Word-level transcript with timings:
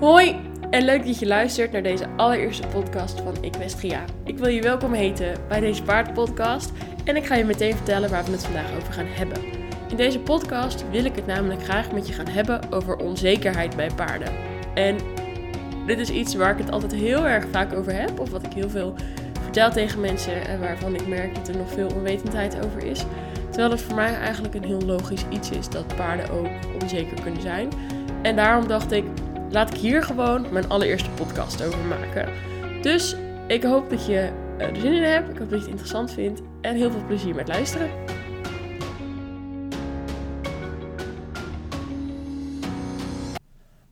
Hoi 0.00 0.36
en 0.70 0.84
leuk 0.84 1.06
dat 1.06 1.18
je 1.18 1.26
luistert 1.26 1.72
naar 1.72 1.82
deze 1.82 2.08
allereerste 2.16 2.66
podcast 2.66 3.20
van 3.20 3.42
Equestria. 3.42 4.04
Ik 4.24 4.38
wil 4.38 4.48
je 4.48 4.62
welkom 4.62 4.92
heten 4.92 5.36
bij 5.48 5.60
deze 5.60 5.82
paardpodcast 5.82 6.72
en 7.04 7.16
ik 7.16 7.26
ga 7.26 7.34
je 7.34 7.44
meteen 7.44 7.76
vertellen 7.76 8.10
waar 8.10 8.24
we 8.24 8.30
het 8.30 8.44
vandaag 8.44 8.76
over 8.76 8.92
gaan 8.92 9.06
hebben. 9.06 9.42
In 9.88 9.96
deze 9.96 10.18
podcast 10.18 10.90
wil 10.90 11.04
ik 11.04 11.14
het 11.14 11.26
namelijk 11.26 11.62
graag 11.62 11.92
met 11.92 12.06
je 12.06 12.12
gaan 12.12 12.28
hebben 12.28 12.72
over 12.72 12.96
onzekerheid 12.96 13.76
bij 13.76 13.90
paarden. 13.96 14.32
En 14.74 14.96
dit 15.86 15.98
is 15.98 16.10
iets 16.10 16.34
waar 16.34 16.52
ik 16.52 16.58
het 16.58 16.70
altijd 16.70 16.92
heel 16.92 17.26
erg 17.26 17.44
vaak 17.52 17.72
over 17.72 17.92
heb, 17.92 18.20
of 18.20 18.30
wat 18.30 18.46
ik 18.46 18.52
heel 18.52 18.70
veel 18.70 18.94
vertel 19.42 19.70
tegen 19.70 20.00
mensen 20.00 20.46
en 20.46 20.60
waarvan 20.60 20.94
ik 20.94 21.08
merk 21.08 21.34
dat 21.34 21.48
er 21.48 21.56
nog 21.56 21.72
veel 21.72 21.90
onwetendheid 21.94 22.64
over 22.64 22.84
is. 22.84 23.04
Terwijl 23.50 23.70
het 23.70 23.82
voor 23.82 23.94
mij 23.94 24.14
eigenlijk 24.14 24.54
een 24.54 24.64
heel 24.64 24.82
logisch 24.82 25.24
iets 25.28 25.50
is 25.50 25.68
dat 25.68 25.96
paarden 25.96 26.30
ook 26.30 26.48
onzeker 26.82 27.20
kunnen 27.22 27.42
zijn. 27.42 27.68
En 28.22 28.36
daarom 28.36 28.68
dacht 28.68 28.92
ik, 28.92 29.04
laat 29.50 29.74
ik 29.74 29.80
hier 29.80 30.02
gewoon 30.02 30.46
mijn 30.52 30.68
allereerste 30.68 31.10
podcast 31.10 31.62
over 31.62 31.84
maken. 31.84 32.32
Dus 32.82 33.16
ik 33.46 33.62
hoop 33.62 33.90
dat 33.90 34.06
je 34.06 34.32
eh, 34.58 34.68
er 34.68 34.76
zin 34.76 34.92
in 34.92 35.02
hebt. 35.02 35.30
Ik 35.30 35.38
hoop 35.38 35.50
dat 35.50 35.58
je 35.58 35.64
het 35.64 35.70
interessant 35.70 36.12
vindt. 36.12 36.42
En 36.60 36.76
heel 36.76 36.90
veel 36.90 37.04
plezier 37.06 37.34
met 37.34 37.48
luisteren. 37.48 37.90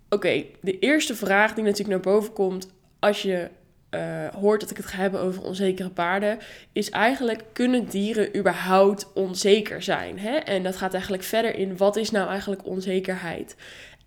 Oké, 0.08 0.44
de 0.60 0.78
eerste 0.78 1.14
vraag 1.14 1.54
die 1.54 1.64
natuurlijk 1.64 1.90
naar 1.90 2.14
boven 2.14 2.32
komt 2.32 2.68
als 2.98 3.22
je 3.22 3.48
uh, 3.90 4.28
hoort 4.28 4.60
dat 4.60 4.70
ik 4.70 4.76
het 4.76 4.86
ga 4.86 4.96
hebben 4.96 5.20
over 5.20 5.42
onzekere 5.42 5.90
paarden, 5.90 6.38
is 6.72 6.90
eigenlijk: 6.90 7.44
kunnen 7.52 7.88
dieren 7.88 8.36
überhaupt 8.36 9.12
onzeker 9.12 9.82
zijn? 9.82 10.18
Hè? 10.18 10.36
En 10.36 10.62
dat 10.62 10.76
gaat 10.76 10.92
eigenlijk 10.92 11.22
verder 11.22 11.54
in: 11.54 11.76
wat 11.76 11.96
is 11.96 12.10
nou 12.10 12.28
eigenlijk 12.28 12.66
onzekerheid? 12.66 13.56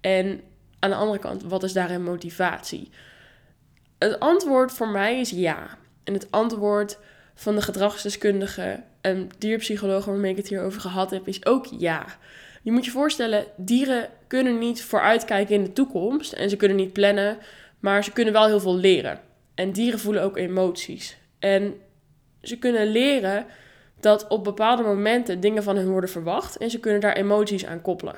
En 0.01 0.41
aan 0.79 0.89
de 0.89 0.95
andere 0.95 1.19
kant, 1.19 1.43
wat 1.43 1.63
is 1.63 1.73
daarin 1.73 2.03
motivatie? 2.03 2.89
Het 3.97 4.19
antwoord 4.19 4.71
voor 4.71 4.87
mij 4.87 5.19
is 5.19 5.29
ja. 5.29 5.77
En 6.03 6.13
het 6.13 6.31
antwoord 6.31 6.97
van 7.35 7.55
de 7.55 7.61
gedragsdeskundige 7.61 8.83
en 9.01 9.29
dierpsychologen 9.37 10.11
waarmee 10.11 10.31
ik 10.31 10.37
het 10.37 10.47
hier 10.47 10.61
over 10.61 10.81
gehad 10.81 11.11
heb, 11.11 11.27
is 11.27 11.45
ook 11.45 11.65
ja. 11.65 12.05
Je 12.61 12.71
moet 12.71 12.85
je 12.85 12.91
voorstellen, 12.91 13.45
dieren 13.55 14.09
kunnen 14.27 14.57
niet 14.57 14.83
vooruitkijken 14.83 15.55
in 15.55 15.63
de 15.63 15.73
toekomst 15.73 16.33
en 16.33 16.49
ze 16.49 16.55
kunnen 16.55 16.77
niet 16.77 16.93
plannen, 16.93 17.37
maar 17.79 18.03
ze 18.03 18.11
kunnen 18.11 18.33
wel 18.33 18.45
heel 18.45 18.59
veel 18.59 18.75
leren. 18.75 19.19
En 19.55 19.71
dieren 19.71 19.99
voelen 19.99 20.23
ook 20.23 20.37
emoties. 20.37 21.17
En 21.39 21.73
ze 22.41 22.57
kunnen 22.57 22.87
leren 22.87 23.45
dat 23.99 24.27
op 24.27 24.43
bepaalde 24.43 24.83
momenten 24.83 25.39
dingen 25.39 25.63
van 25.63 25.75
hen 25.75 25.89
worden 25.89 26.09
verwacht 26.09 26.57
en 26.57 26.69
ze 26.69 26.79
kunnen 26.79 27.01
daar 27.01 27.15
emoties 27.15 27.65
aan 27.65 27.81
koppelen. 27.81 28.15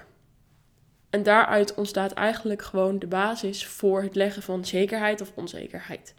En 1.12 1.24
daaruit 1.24 1.74
ontstaat 1.74 2.12
eigenlijk 2.12 2.62
gewoon 2.62 3.00
de 3.00 3.08
basis 3.08 3.68
voor 3.68 4.02
het 4.02 4.16
leggen 4.16 4.42
van 4.42 4.66
zekerheid 4.66 5.22
of 5.22 5.32
onzekerheid. 5.36 6.14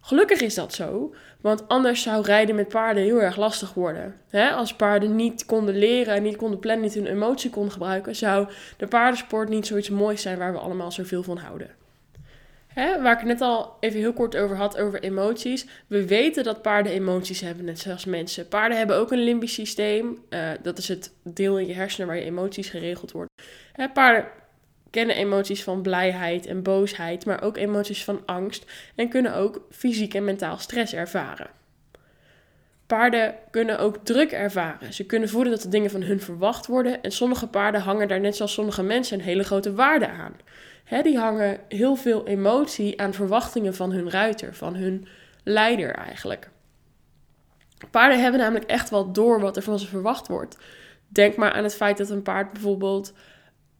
Gelukkig 0.00 0.40
is 0.40 0.54
dat 0.54 0.74
zo, 0.74 1.14
want 1.40 1.68
anders 1.68 2.02
zou 2.02 2.24
rijden 2.24 2.54
met 2.54 2.68
paarden 2.68 3.02
heel 3.02 3.22
erg 3.22 3.36
lastig 3.36 3.74
worden. 3.74 4.14
als 4.54 4.74
paarden 4.74 5.16
niet 5.16 5.46
konden 5.46 5.78
leren, 5.78 6.22
niet 6.22 6.36
konden 6.36 6.58
plannen, 6.58 6.84
niet 6.84 6.94
hun 6.94 7.06
emotie 7.06 7.50
konden 7.50 7.72
gebruiken, 7.72 8.16
zou 8.16 8.48
de 8.76 8.86
paardensport 8.86 9.48
niet 9.48 9.66
zoiets 9.66 9.90
moois 9.90 10.22
zijn 10.22 10.38
waar 10.38 10.52
we 10.52 10.58
allemaal 10.58 10.92
zoveel 10.92 11.22
van 11.22 11.38
houden. 11.38 11.70
Waar 12.74 13.12
ik 13.12 13.18
het 13.18 13.26
net 13.26 13.40
al 13.40 13.76
even 13.80 14.00
heel 14.00 14.12
kort 14.12 14.36
over 14.36 14.56
had, 14.56 14.78
over 14.78 15.02
emoties. 15.02 15.66
We 15.86 16.06
weten 16.06 16.44
dat 16.44 16.62
paarden 16.62 16.92
emoties 16.92 17.40
hebben, 17.40 17.64
net 17.64 17.78
zoals 17.78 18.04
mensen. 18.04 18.48
Paarden 18.48 18.78
hebben 18.78 18.96
ook 18.96 19.12
een 19.12 19.24
limbisch 19.24 19.54
systeem. 19.54 20.18
Uh, 20.30 20.50
dat 20.62 20.78
is 20.78 20.88
het 20.88 21.12
deel 21.22 21.58
in 21.58 21.66
je 21.66 21.74
hersenen 21.74 22.06
waar 22.06 22.16
je 22.16 22.22
emoties 22.22 22.68
geregeld 22.68 23.12
worden. 23.12 23.27
Hè, 23.72 23.88
paarden 23.88 24.26
kennen 24.90 25.16
emoties 25.16 25.62
van 25.62 25.82
blijheid 25.82 26.46
en 26.46 26.62
boosheid, 26.62 27.26
maar 27.26 27.42
ook 27.42 27.56
emoties 27.56 28.04
van 28.04 28.22
angst. 28.26 28.64
En 28.94 29.08
kunnen 29.08 29.34
ook 29.34 29.66
fysiek 29.70 30.14
en 30.14 30.24
mentaal 30.24 30.58
stress 30.58 30.94
ervaren. 30.94 31.50
Paarden 32.86 33.34
kunnen 33.50 33.78
ook 33.78 33.96
druk 34.02 34.32
ervaren. 34.32 34.92
Ze 34.92 35.06
kunnen 35.06 35.28
voelen 35.28 35.50
dat 35.50 35.62
de 35.62 35.68
dingen 35.68 35.90
van 35.90 36.02
hun 36.02 36.20
verwacht 36.20 36.66
worden. 36.66 37.02
En 37.02 37.12
sommige 37.12 37.46
paarden 37.46 37.80
hangen 37.80 38.08
daar 38.08 38.20
net 38.20 38.36
zoals 38.36 38.52
sommige 38.52 38.82
mensen 38.82 39.18
een 39.18 39.24
hele 39.24 39.44
grote 39.44 39.74
waarde 39.74 40.08
aan. 40.08 40.36
He, 40.84 41.02
die 41.02 41.18
hangen 41.18 41.58
heel 41.68 41.96
veel 41.96 42.26
emotie 42.26 43.00
aan 43.00 43.14
verwachtingen 43.14 43.74
van 43.74 43.92
hun 43.92 44.10
ruiter, 44.10 44.54
van 44.54 44.74
hun 44.74 45.08
leider 45.44 45.94
eigenlijk. 45.94 46.50
Paarden 47.90 48.22
hebben 48.22 48.40
namelijk 48.40 48.70
echt 48.70 48.90
wel 48.90 49.12
door 49.12 49.40
wat 49.40 49.56
er 49.56 49.62
van 49.62 49.78
ze 49.78 49.86
verwacht 49.86 50.28
wordt. 50.28 50.58
Denk 51.08 51.36
maar 51.36 51.52
aan 51.52 51.64
het 51.64 51.74
feit 51.74 51.98
dat 51.98 52.10
een 52.10 52.22
paard 52.22 52.52
bijvoorbeeld 52.52 53.12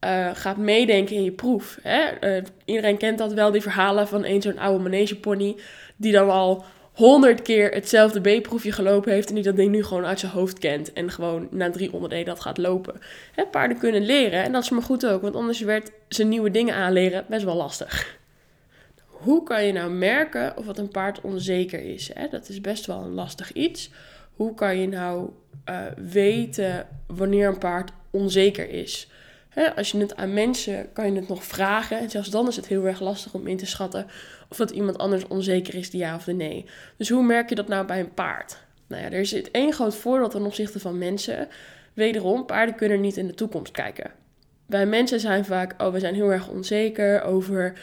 uh, 0.04 0.30
gaat 0.32 0.56
meedenken 0.56 1.16
in 1.16 1.24
je 1.24 1.32
proef. 1.32 1.78
Hè? 1.82 2.36
Uh, 2.36 2.44
iedereen 2.64 2.96
kent 2.96 3.18
dat 3.18 3.32
wel, 3.32 3.50
die 3.50 3.62
verhalen 3.62 4.08
van 4.08 4.24
een 4.24 4.42
zo'n 4.42 4.58
oude 4.58 4.82
manegepony... 4.82 5.56
die 5.96 6.12
dan 6.12 6.30
al 6.30 6.64
honderd 6.98 7.42
keer 7.42 7.70
hetzelfde 7.70 8.20
B-proefje 8.20 8.72
gelopen 8.72 9.12
heeft 9.12 9.28
en 9.28 9.34
die 9.34 9.44
dat 9.44 9.56
ding 9.56 9.70
nu 9.70 9.84
gewoon 9.84 10.04
uit 10.04 10.20
zijn 10.20 10.32
hoofd 10.32 10.58
kent 10.58 10.92
en 10.92 11.10
gewoon 11.10 11.48
na 11.50 11.70
drie 11.70 11.92
onderdelen 11.92 12.24
dat 12.24 12.40
gaat 12.40 12.58
lopen. 12.58 13.00
Hè, 13.32 13.46
paarden 13.46 13.78
kunnen 13.78 14.02
leren 14.02 14.42
en 14.42 14.52
dat 14.52 14.62
is 14.62 14.70
maar 14.70 14.82
goed 14.82 15.06
ook, 15.06 15.22
want 15.22 15.36
anders 15.36 15.60
werd 15.60 15.90
ze 16.08 16.24
nieuwe 16.24 16.50
dingen 16.50 16.74
aanleren 16.74 17.24
best 17.28 17.44
wel 17.44 17.54
lastig. 17.54 18.18
Hoe 19.06 19.42
kan 19.42 19.64
je 19.64 19.72
nou 19.72 19.90
merken 19.90 20.56
of 20.56 20.66
wat 20.66 20.78
een 20.78 20.88
paard 20.88 21.20
onzeker 21.20 21.80
is? 21.80 22.10
Hè? 22.14 22.28
Dat 22.28 22.48
is 22.48 22.60
best 22.60 22.86
wel 22.86 23.02
een 23.02 23.14
lastig 23.14 23.52
iets. 23.52 23.90
Hoe 24.38 24.54
kan 24.54 24.78
je 24.78 24.88
nou 24.88 25.30
uh, 25.68 25.80
weten 25.96 26.86
wanneer 27.06 27.48
een 27.48 27.58
paard 27.58 27.90
onzeker 28.10 28.70
is? 28.70 29.10
als 29.76 29.90
je 29.90 29.98
het 29.98 30.16
aan 30.16 30.34
mensen 30.34 30.92
kan 30.92 31.12
je 31.12 31.18
het 31.18 31.28
nog 31.28 31.44
vragen. 31.44 31.98
En 31.98 32.10
zelfs 32.10 32.30
dan 32.30 32.48
is 32.48 32.56
het 32.56 32.66
heel 32.66 32.86
erg 32.86 33.00
lastig 33.00 33.34
om 33.34 33.46
in 33.46 33.56
te 33.56 33.66
schatten 33.66 34.06
of 34.48 34.56
dat 34.56 34.70
iemand 34.70 34.98
anders 34.98 35.26
onzeker 35.26 35.74
is, 35.74 35.90
de 35.90 35.96
ja 35.96 36.14
of 36.14 36.24
de 36.24 36.32
nee. 36.32 36.64
Dus 36.96 37.08
hoe 37.08 37.22
merk 37.22 37.48
je 37.48 37.54
dat 37.54 37.68
nou 37.68 37.86
bij 37.86 38.00
een 38.00 38.14
paard? 38.14 38.58
Nou 38.86 39.02
ja, 39.02 39.10
er 39.10 39.26
zit 39.26 39.50
één 39.50 39.72
groot 39.72 39.94
voordeel 39.94 40.28
ten 40.28 40.44
opzichte 40.44 40.80
van 40.80 40.98
mensen. 40.98 41.48
Wederom, 41.94 42.46
paarden 42.46 42.74
kunnen 42.74 43.00
niet 43.00 43.16
in 43.16 43.26
de 43.26 43.34
toekomst 43.34 43.72
kijken. 43.72 44.10
Wij 44.66 44.86
mensen 44.86 45.20
zijn 45.20 45.44
vaak, 45.44 45.82
oh, 45.82 45.92
we 45.92 45.98
zijn 45.98 46.14
heel 46.14 46.32
erg 46.32 46.48
onzeker 46.48 47.22
over 47.22 47.78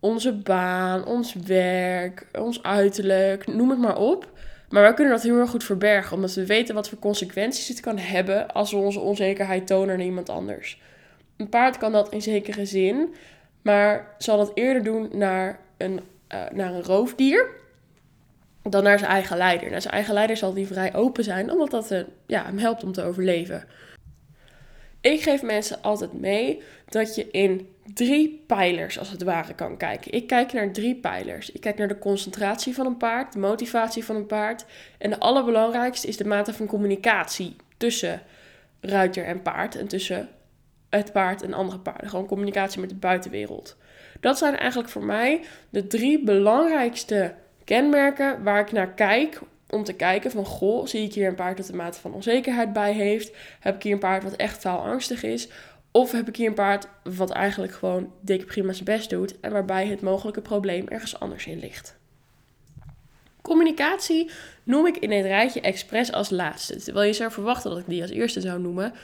onze 0.00 0.32
baan, 0.32 1.06
ons 1.06 1.34
werk, 1.34 2.26
ons 2.32 2.62
uiterlijk, 2.62 3.46
noem 3.46 3.70
het 3.70 3.78
maar 3.78 3.98
op. 3.98 4.38
Maar 4.68 4.82
wij 4.82 4.94
kunnen 4.94 5.14
dat 5.14 5.22
heel 5.22 5.38
erg 5.38 5.50
goed 5.50 5.64
verbergen, 5.64 6.16
omdat 6.16 6.34
we 6.34 6.46
weten 6.46 6.74
wat 6.74 6.88
voor 6.88 6.98
consequenties 6.98 7.68
het 7.68 7.80
kan 7.80 7.98
hebben 7.98 8.52
als 8.52 8.70
we 8.70 8.76
onze 8.76 9.00
onzekerheid 9.00 9.66
tonen 9.66 9.96
naar 9.96 10.06
iemand 10.06 10.28
anders. 10.28 10.80
Een 11.36 11.48
paard 11.48 11.78
kan 11.78 11.92
dat 11.92 12.12
in 12.12 12.22
zekere 12.22 12.66
zin, 12.66 13.14
maar 13.62 14.14
zal 14.18 14.36
dat 14.36 14.50
eerder 14.54 14.82
doen 14.82 15.08
naar 15.12 15.60
een, 15.76 16.00
uh, 16.32 16.40
naar 16.52 16.74
een 16.74 16.82
roofdier 16.82 17.46
dan 18.62 18.82
naar 18.82 18.98
zijn 18.98 19.10
eigen 19.10 19.36
leider. 19.36 19.70
Naar 19.70 19.82
zijn 19.82 19.94
eigen 19.94 20.14
leider 20.14 20.36
zal 20.36 20.54
die 20.54 20.66
vrij 20.66 20.94
open 20.94 21.24
zijn, 21.24 21.50
omdat 21.50 21.70
dat 21.70 21.92
uh, 21.92 22.00
ja, 22.26 22.44
hem 22.44 22.58
helpt 22.58 22.84
om 22.84 22.92
te 22.92 23.02
overleven. 23.02 23.64
Ik 25.00 25.22
geef 25.22 25.42
mensen 25.42 25.82
altijd 25.82 26.12
mee 26.12 26.62
dat 26.88 27.14
je 27.14 27.30
in 27.30 27.68
drie 27.94 28.44
pijlers 28.46 28.98
als 28.98 29.10
het 29.10 29.22
ware 29.22 29.54
kan 29.54 29.76
kijken. 29.76 30.12
Ik 30.12 30.26
kijk 30.26 30.52
naar 30.52 30.72
drie 30.72 30.94
pijlers. 30.94 31.50
Ik 31.50 31.60
kijk 31.60 31.78
naar 31.78 31.88
de 31.88 31.98
concentratie 31.98 32.74
van 32.74 32.86
een 32.86 32.96
paard, 32.96 33.32
de 33.32 33.38
motivatie 33.38 34.04
van 34.04 34.16
een 34.16 34.26
paard. 34.26 34.64
En 34.98 35.10
de 35.10 35.18
allerbelangrijkste 35.18 36.06
is 36.06 36.16
de 36.16 36.24
mate 36.24 36.54
van 36.54 36.66
communicatie 36.66 37.56
tussen 37.76 38.22
ruiter 38.80 39.24
en 39.24 39.42
paard 39.42 39.76
en 39.76 39.88
tussen 39.88 40.28
het 40.88 41.12
paard 41.12 41.42
en 41.42 41.52
andere 41.52 41.78
paarden. 41.78 42.08
Gewoon 42.08 42.26
communicatie 42.26 42.80
met 42.80 42.88
de 42.88 42.94
buitenwereld. 42.94 43.76
Dat 44.20 44.38
zijn 44.38 44.56
eigenlijk 44.56 44.90
voor 44.90 45.04
mij 45.04 45.40
de 45.70 45.86
drie 45.86 46.24
belangrijkste 46.24 47.34
kenmerken 47.64 48.42
waar 48.42 48.60
ik 48.60 48.72
naar 48.72 48.92
kijk 48.94 49.40
om 49.70 49.84
te 49.84 49.92
kijken 49.92 50.30
van, 50.30 50.44
goh, 50.44 50.86
zie 50.86 51.04
ik 51.04 51.14
hier 51.14 51.28
een 51.28 51.34
paard 51.34 51.56
dat 51.56 51.68
een 51.68 51.76
mate 51.76 52.00
van 52.00 52.12
onzekerheid 52.12 52.72
bij 52.72 52.92
heeft? 52.92 53.36
Heb 53.60 53.74
ik 53.74 53.82
hier 53.82 53.92
een 53.92 53.98
paard 53.98 54.22
wat 54.22 54.36
echt 54.36 54.60
faalangstig 54.60 55.22
is? 55.22 55.48
Of 55.90 56.12
heb 56.12 56.28
ik 56.28 56.36
hier 56.36 56.48
een 56.48 56.54
paard 56.54 56.88
wat 57.02 57.30
eigenlijk 57.30 57.72
gewoon 57.72 58.12
dik 58.20 58.46
prima 58.46 58.72
zijn 58.72 58.84
best 58.84 59.10
doet 59.10 59.40
en 59.40 59.52
waarbij 59.52 59.86
het 59.86 60.00
mogelijke 60.00 60.40
probleem 60.40 60.88
ergens 60.88 61.20
anders 61.20 61.46
in 61.46 61.58
ligt? 61.58 61.96
Communicatie 63.42 64.30
noem 64.62 64.86
ik 64.86 64.96
in 64.96 65.10
het 65.10 65.24
rijtje 65.24 65.60
expres 65.60 66.12
als 66.12 66.30
laatste. 66.30 66.76
Terwijl 66.76 67.06
je 67.06 67.12
zou 67.12 67.30
verwachten 67.30 67.70
dat 67.70 67.78
ik 67.78 67.88
die 67.88 68.02
als 68.02 68.10
eerste 68.10 68.40
zou 68.40 68.60
noemen, 68.60 68.94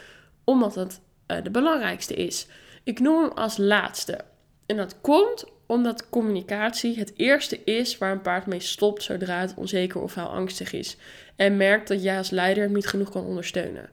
omdat 0.44 0.74
het 0.74 1.00
uh, 1.26 1.42
de 1.42 1.50
belangrijkste 1.50 2.14
is. 2.14 2.46
Ik 2.82 3.00
noem 3.00 3.22
hem 3.22 3.30
als 3.30 3.56
laatste. 3.56 4.18
En 4.66 4.76
dat 4.76 5.00
komt 5.00 5.44
omdat 5.66 6.08
communicatie 6.08 6.98
het 6.98 7.12
eerste 7.16 7.64
is 7.64 7.98
waar 7.98 8.12
een 8.12 8.20
paard 8.20 8.46
mee 8.46 8.60
stopt 8.60 9.02
zodra 9.02 9.40
het 9.40 9.54
onzeker 9.56 10.00
of 10.00 10.14
heel 10.14 10.24
angstig 10.24 10.72
is. 10.72 10.96
En 11.36 11.56
merkt 11.56 11.88
dat 11.88 12.02
jij 12.02 12.18
als 12.18 12.30
leider 12.30 12.62
hem 12.62 12.72
niet 12.72 12.86
genoeg 12.86 13.10
kan 13.10 13.24
ondersteunen. 13.24 13.90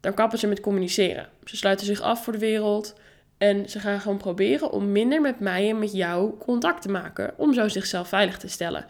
Dan 0.00 0.14
kappen 0.14 0.38
ze 0.38 0.46
met 0.46 0.60
communiceren. 0.60 1.28
Ze 1.44 1.56
sluiten 1.56 1.86
zich 1.86 2.00
af 2.00 2.24
voor 2.24 2.32
de 2.32 2.38
wereld. 2.38 2.94
En 3.38 3.68
ze 3.68 3.80
gaan 3.80 4.00
gewoon 4.00 4.18
proberen 4.18 4.70
om 4.70 4.92
minder 4.92 5.20
met 5.20 5.40
mij 5.40 5.68
en 5.68 5.78
met 5.78 5.92
jou 5.92 6.38
contact 6.38 6.82
te 6.82 6.88
maken. 6.88 7.34
Om 7.36 7.54
zo 7.54 7.68
zichzelf 7.68 8.08
veilig 8.08 8.38
te 8.38 8.48
stellen. 8.48 8.86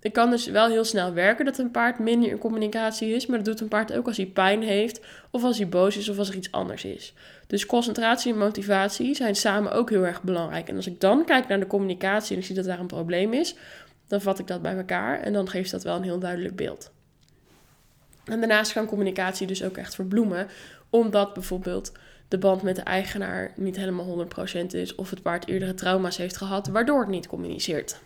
Ik 0.00 0.12
kan 0.12 0.30
dus 0.30 0.46
wel 0.46 0.68
heel 0.68 0.84
snel 0.84 1.12
werken 1.12 1.44
dat 1.44 1.58
een 1.58 1.70
paard 1.70 1.98
minder 1.98 2.30
in 2.30 2.38
communicatie 2.38 3.14
is, 3.14 3.26
maar 3.26 3.36
dat 3.38 3.46
doet 3.46 3.60
een 3.60 3.68
paard 3.68 3.92
ook 3.92 4.06
als 4.06 4.16
hij 4.16 4.26
pijn 4.26 4.62
heeft, 4.62 5.00
of 5.30 5.44
als 5.44 5.58
hij 5.58 5.68
boos 5.68 5.96
is, 5.96 6.08
of 6.08 6.18
als 6.18 6.28
er 6.28 6.34
iets 6.34 6.52
anders 6.52 6.84
is. 6.84 7.14
Dus 7.46 7.66
concentratie 7.66 8.32
en 8.32 8.38
motivatie 8.38 9.14
zijn 9.14 9.34
samen 9.34 9.72
ook 9.72 9.90
heel 9.90 10.06
erg 10.06 10.22
belangrijk. 10.22 10.68
En 10.68 10.76
als 10.76 10.86
ik 10.86 11.00
dan 11.00 11.24
kijk 11.24 11.48
naar 11.48 11.60
de 11.60 11.66
communicatie 11.66 12.32
en 12.32 12.40
ik 12.40 12.46
zie 12.46 12.54
dat 12.54 12.64
daar 12.64 12.80
een 12.80 12.86
probleem 12.86 13.32
is, 13.32 13.54
dan 14.06 14.20
vat 14.20 14.38
ik 14.38 14.46
dat 14.46 14.62
bij 14.62 14.76
elkaar 14.76 15.20
en 15.20 15.32
dan 15.32 15.48
geeft 15.48 15.70
dat 15.70 15.82
wel 15.82 15.96
een 15.96 16.02
heel 16.02 16.18
duidelijk 16.18 16.56
beeld. 16.56 16.90
En 18.24 18.38
daarnaast 18.38 18.72
kan 18.72 18.86
communicatie 18.86 19.46
dus 19.46 19.64
ook 19.64 19.76
echt 19.76 19.94
verbloemen, 19.94 20.48
omdat 20.90 21.34
bijvoorbeeld 21.34 21.92
de 22.28 22.38
band 22.38 22.62
met 22.62 22.76
de 22.76 22.82
eigenaar 22.82 23.52
niet 23.56 23.76
helemaal 23.76 24.26
100% 24.62 24.66
is 24.66 24.94
of 24.94 25.10
het 25.10 25.22
paard 25.22 25.48
eerdere 25.48 25.74
trauma's 25.74 26.16
heeft 26.16 26.36
gehad, 26.36 26.66
waardoor 26.66 27.00
het 27.00 27.08
niet 27.08 27.26
communiceert. 27.26 28.00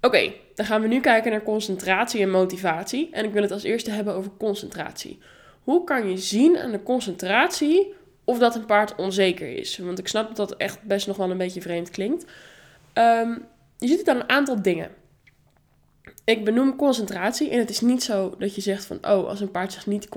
Oké, 0.00 0.32
dan 0.54 0.66
gaan 0.66 0.80
we 0.80 0.88
nu 0.88 1.00
kijken 1.00 1.30
naar 1.30 1.42
concentratie 1.42 2.20
en 2.20 2.30
motivatie. 2.30 3.08
En 3.12 3.24
ik 3.24 3.32
wil 3.32 3.42
het 3.42 3.50
als 3.50 3.62
eerste 3.62 3.90
hebben 3.90 4.14
over 4.14 4.30
concentratie. 4.38 5.18
Hoe 5.62 5.84
kan 5.84 6.10
je 6.10 6.16
zien 6.16 6.58
aan 6.58 6.70
de 6.70 6.82
concentratie 6.82 7.94
of 8.24 8.38
dat 8.38 8.54
een 8.54 8.66
paard 8.66 8.94
onzeker 8.94 9.56
is? 9.56 9.78
Want 9.78 9.98
ik 9.98 10.08
snap 10.08 10.26
dat 10.26 10.36
dat 10.36 10.56
echt 10.56 10.82
best 10.82 11.06
nog 11.06 11.16
wel 11.16 11.30
een 11.30 11.38
beetje 11.38 11.60
vreemd 11.60 11.90
klinkt. 11.90 12.24
Ehm, 12.92 13.30
je 13.78 13.86
ziet 13.88 13.98
het 13.98 14.08
aan 14.08 14.16
een 14.16 14.28
aantal 14.28 14.62
dingen. 14.62 14.90
Ik 16.24 16.44
benoem 16.44 16.76
concentratie 16.76 17.50
en 17.50 17.58
het 17.58 17.70
is 17.70 17.80
niet 17.80 18.02
zo 18.02 18.34
dat 18.38 18.54
je 18.54 18.60
zegt 18.60 18.84
van, 18.84 18.96
oh, 18.96 19.28
als 19.28 19.40
een 19.40 19.50
paard 19.50 19.72
zich 19.72 19.86
niet 19.86 20.08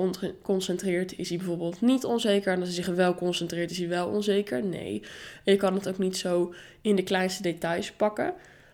concentreert, 0.42 1.18
is 1.18 1.30
hij 1.30 1.38
bijvoorbeeld 1.38 1.82
niet 1.82 2.06
onzeker. 2.06 2.54
En 2.54 2.60
als 2.60 2.76
hij 2.76 2.84
zich 2.84 2.96
wel 2.96 3.16
concentreert, 3.16 3.72
is 3.72 3.78
hij 3.78 3.88
wel 3.88 4.08
onzeker. 4.08 4.64
Nee, 4.64 5.02
je 5.44 5.56
kan 5.56 5.74
het 5.74 5.90
ook 5.90 5.98
niet 5.98 6.18
zo 6.18 6.54
in 6.82 6.96
de 6.96 7.04
kleinste 7.04 7.42
details 7.42 7.92
pakken. 7.92 8.34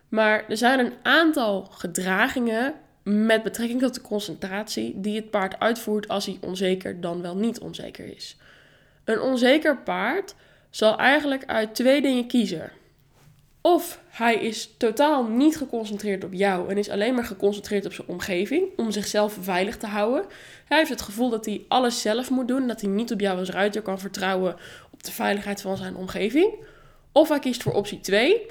Maar 0.09 0.45
er 0.47 0.57
zijn 0.57 0.79
een 0.79 0.94
aantal 1.01 1.67
gedragingen 1.71 2.73
met 3.03 3.44
betrekking 3.44 3.81
tot 3.81 3.94
de 3.94 4.01
concentratie 4.01 5.00
die 5.00 5.15
het 5.15 5.29
paard 5.29 5.59
uitvoert 5.59 6.07
als 6.07 6.25
hij 6.25 6.38
onzeker 6.41 7.01
dan 7.01 7.21
wel 7.21 7.35
niet 7.35 7.59
onzeker 7.59 8.15
is. 8.15 8.38
Een 9.03 9.21
onzeker 9.21 9.77
paard 9.77 10.35
zal 10.69 10.97
eigenlijk 10.97 11.45
uit 11.45 11.75
twee 11.75 12.01
dingen 12.01 12.27
kiezen. 12.27 12.71
Of 13.61 14.01
hij 14.07 14.35
is 14.35 14.69
totaal 14.77 15.23
niet 15.23 15.57
geconcentreerd 15.57 16.23
op 16.23 16.33
jou 16.33 16.69
en 16.69 16.77
is 16.77 16.89
alleen 16.89 17.13
maar 17.13 17.25
geconcentreerd 17.25 17.85
op 17.85 17.94
zijn 17.94 18.07
omgeving 18.07 18.65
om 18.75 18.91
zichzelf 18.91 19.38
veilig 19.41 19.77
te 19.77 19.88
houden. 19.88 20.25
Hij 20.65 20.77
heeft 20.77 20.89
het 20.89 21.01
gevoel 21.01 21.29
dat 21.29 21.45
hij 21.45 21.65
alles 21.67 22.01
zelf 22.01 22.29
moet 22.29 22.47
doen, 22.47 22.67
dat 22.67 22.81
hij 22.81 22.89
niet 22.89 23.11
op 23.11 23.19
jou 23.19 23.39
als 23.39 23.50
ruiter 23.50 23.81
kan 23.81 24.00
vertrouwen 24.00 24.56
op 24.91 25.03
de 25.03 25.11
veiligheid 25.11 25.61
van 25.61 25.77
zijn 25.77 25.95
omgeving. 25.95 26.53
Of 27.11 27.29
hij 27.29 27.39
kiest 27.39 27.63
voor 27.63 27.73
optie 27.73 28.00
2. 28.00 28.45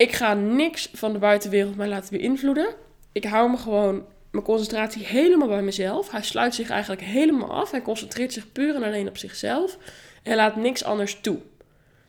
Ik 0.00 0.12
ga 0.12 0.34
niks 0.34 0.90
van 0.92 1.12
de 1.12 1.18
buitenwereld 1.18 1.76
mij 1.76 1.88
laten 1.88 2.16
beïnvloeden. 2.16 2.74
Ik 3.12 3.24
hou 3.24 3.50
me 3.50 3.56
gewoon 3.56 4.04
mijn 4.30 4.44
concentratie 4.44 5.06
helemaal 5.06 5.48
bij 5.48 5.62
mezelf. 5.62 6.10
Hij 6.10 6.22
sluit 6.22 6.54
zich 6.54 6.70
eigenlijk 6.70 7.02
helemaal 7.02 7.52
af. 7.52 7.70
Hij 7.70 7.82
concentreert 7.82 8.32
zich 8.32 8.52
puur 8.52 8.74
en 8.74 8.82
alleen 8.82 9.08
op 9.08 9.16
zichzelf. 9.16 9.78
En 10.22 10.36
laat 10.36 10.56
niks 10.56 10.84
anders 10.84 11.20
toe. 11.20 11.38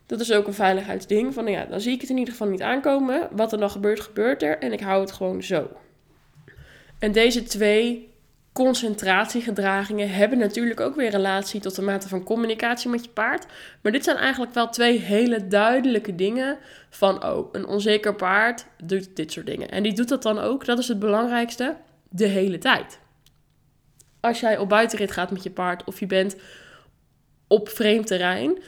Dat 0.06 0.20
is 0.20 0.32
ook 0.32 0.48
een 0.48 0.54
veiligheidsding. 0.54 1.34
Van 1.34 1.48
ja, 1.48 1.66
dan 1.66 1.82
zie 1.82 1.94
ik 1.94 2.02
het 2.02 2.10
in 2.10 2.18
ieder 2.18 2.34
geval 2.34 2.50
niet 2.50 2.62
aankomen. 2.62 3.28
Wat 3.32 3.52
er 3.52 3.60
dan 3.60 3.70
gebeurt, 3.70 4.00
gebeurt 4.00 4.44
er. 4.44 4.58
En 4.58 4.74
ik 4.74 4.82
hou 4.82 5.02
het 5.02 5.12
gewoon 5.12 5.44
zo. 5.44 5.70
En 7.00 7.12
deze 7.12 7.44
twee 7.44 8.11
concentratiegedragingen 8.54 10.10
hebben 10.10 10.38
natuurlijk 10.38 10.80
ook 10.80 10.96
weer 10.96 11.10
relatie 11.10 11.60
tot 11.62 11.76
de 11.76 11.82
mate 11.82 12.08
van 12.08 12.24
communicatie 12.24 12.90
met 12.90 13.04
je 13.04 13.10
paard. 13.10 13.46
Maar 13.82 13.92
dit 13.92 14.04
zijn 14.04 14.18
eigenlijk 14.18 14.54
wel 14.54 14.70
twee 14.70 15.00
hele 15.00 15.48
duidelijke 15.48 16.16
dingen 16.16 16.58
van, 16.90 17.26
oh, 17.26 17.50
een 17.52 17.66
onzeker 17.66 18.16
paard 18.16 18.66
doet 18.84 19.16
dit 19.16 19.32
soort 19.32 19.46
dingen. 19.46 19.70
En 19.70 19.84
die 19.84 19.94
doet 19.94 20.10
dat 20.10 20.24
dan 20.24 20.40
ook, 20.40 20.66
dat 20.66 20.80
is 20.80 20.88
het 20.88 21.00
belangrijkste, 21.00 21.78
de 22.10 22.28
hele 22.28 22.58
tijd. 22.58 23.00
Als 24.20 24.40
jij 24.40 24.58
op 24.58 24.70
buitenrit 24.70 25.12
gaat 25.12 25.32
met 25.32 25.44
je 25.44 25.52
paard 25.52 25.84
of 25.84 26.00
je 26.00 26.08
bent 26.08 26.36
op 27.48 27.70
vreemd 27.70 28.08
terrein, 28.08 28.60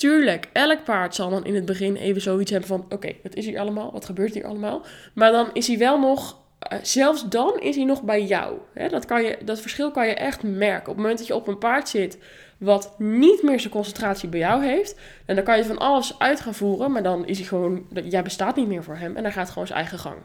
Tuurlijk, 0.00 0.48
elk 0.52 0.84
paard 0.84 1.14
zal 1.14 1.30
dan 1.30 1.44
in 1.44 1.54
het 1.54 1.64
begin 1.64 1.96
even 1.96 2.20
zoiets 2.20 2.50
hebben 2.50 2.68
van: 2.68 2.86
oké, 2.88 3.12
wat 3.22 3.34
is 3.34 3.46
hier 3.46 3.58
allemaal? 3.58 3.92
Wat 3.92 4.04
gebeurt 4.04 4.34
hier 4.34 4.46
allemaal? 4.46 4.82
Maar 5.14 5.32
dan 5.32 5.50
is 5.52 5.66
hij 5.66 5.78
wel 5.78 6.00
nog 6.00 6.38
eh, 6.60 6.78
zelfs 6.82 7.28
dan 7.28 7.60
is 7.60 7.76
hij 7.76 7.84
nog 7.84 8.02
bij 8.02 8.24
jou. 8.24 8.58
dat, 8.90 9.04
kan 9.04 9.22
je, 9.22 9.38
dat 9.44 9.60
verschil 9.60 9.90
kan 9.90 10.06
je 10.06 10.14
echt 10.14 10.42
merken. 10.42 10.80
Op 10.80 10.86
het 10.86 10.96
moment 10.96 11.18
dat 11.18 11.26
je 11.26 11.34
op 11.34 11.46
een 11.46 11.58
paard 11.58 11.88
zit 11.88 12.18
wat 12.58 12.94
niet 12.98 13.42
meer 13.42 13.60
zijn 13.60 13.72
concentratie 13.72 14.28
bij 14.28 14.38
jou 14.38 14.64
heeft, 14.64 14.98
en 15.26 15.34
dan 15.34 15.44
kan 15.44 15.56
je 15.56 15.64
van 15.64 15.78
alles 15.78 16.18
uit 16.18 16.40
gaan 16.40 16.54
voeren, 16.54 16.92
maar 16.92 17.02
dan 17.02 17.26
is 17.26 17.38
hij 17.38 17.46
gewoon, 17.46 17.86
jij 18.04 18.22
bestaat 18.22 18.56
niet 18.56 18.66
meer 18.66 18.84
voor 18.84 18.96
hem 18.96 19.16
en 19.16 19.22
dan 19.22 19.32
gaat 19.32 19.50
gewoon 19.50 19.66
zijn 19.66 19.78
eigen 19.78 19.98
gang. 19.98 20.16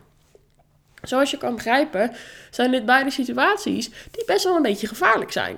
Zoals 1.02 1.32
je 1.32 1.38
kan 1.38 1.56
begrijpen, 1.56 2.12
zijn 2.50 2.72
dit 2.72 2.86
beide 2.86 3.10
situaties 3.10 3.90
die 4.12 4.26
best 4.26 4.44
wel 4.44 4.56
een 4.56 4.62
beetje 4.62 4.88
gevaarlijk 4.88 5.32
zijn. 5.32 5.58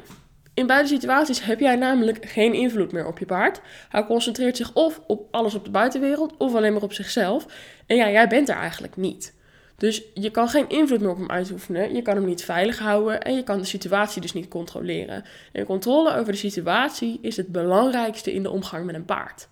In 0.54 0.68
beide 0.68 0.88
situaties 0.88 1.44
heb 1.44 1.60
jij 1.60 1.76
namelijk 1.76 2.26
geen 2.26 2.54
invloed 2.54 2.92
meer 2.92 3.08
op 3.08 3.20
je 3.20 3.26
paard. 3.26 3.62
Hij 3.90 4.06
concentreert 4.06 4.58
zich 4.58 4.74
of 4.74 5.02
op 5.08 5.28
alles 5.32 5.56
op 5.56 5.66
de 5.66 5.72
buitenwereld 5.72 6.38
of 6.38 6.56
alleen 6.56 6.74
maar 6.74 6.82
op 6.82 6.94
zichzelf. 6.94 7.46
En 7.86 7.96
ja, 7.96 8.10
jij 8.10 8.28
bent 8.28 8.50
er 8.50 8.56
eigenlijk 8.56 8.96
niet. 8.96 9.36
Dus 9.78 10.04
je 10.14 10.30
kan 10.30 10.50
geen 10.50 10.70
invloed 10.70 11.00
meer 11.00 11.10
op 11.10 11.18
hem 11.18 11.30
uitoefenen. 11.30 11.96
Je 11.96 12.02
kan 12.02 12.16
hem 12.16 12.26
niet 12.26 12.44
veilig 12.44 12.80
houden 12.80 13.22
en 13.22 13.36
je 13.36 13.44
kan 13.44 13.58
de 13.58 13.66
situatie 13.66 14.22
dus 14.22 14.34
niet 14.34 14.48
controleren. 14.48 15.24
En 15.52 15.66
controle 15.66 16.16
over 16.16 16.32
de 16.32 16.38
situatie 16.38 17.20
is 17.22 17.38
het 17.38 17.48
belangrijkste 17.48 18.34
in 18.34 18.44
de 18.44 18.50
omgang 18.50 18.86
met 18.86 18.96
een 18.96 19.06
paard. 19.06 19.48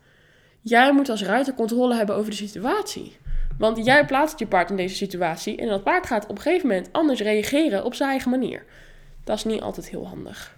Jij 0.62 0.94
moet 0.94 1.10
als 1.10 1.24
ruiter 1.24 1.54
controle 1.54 1.96
hebben 1.96 2.16
over 2.16 2.30
de 2.30 2.36
situatie. 2.36 3.18
Want 3.58 3.86
jij 3.86 4.06
plaatst 4.06 4.40
je 4.40 4.48
paard 4.48 4.70
in 4.70 4.76
deze 4.76 4.96
situatie 4.96 5.58
en 5.58 5.68
dat 5.68 5.84
paard 5.84 6.06
gaat 6.06 6.24
op 6.24 6.36
een 6.36 6.42
gegeven 6.42 6.68
moment 6.68 6.90
anders 6.92 7.20
reageren 7.22 7.86
op 7.86 7.94
zijn 7.94 8.10
eigen 8.10 8.30
manier. 8.30 8.66
Dat 9.24 9.38
is 9.38 9.44
niet 9.44 9.62
altijd 9.62 9.90
heel 9.90 10.08
handig. 10.08 10.58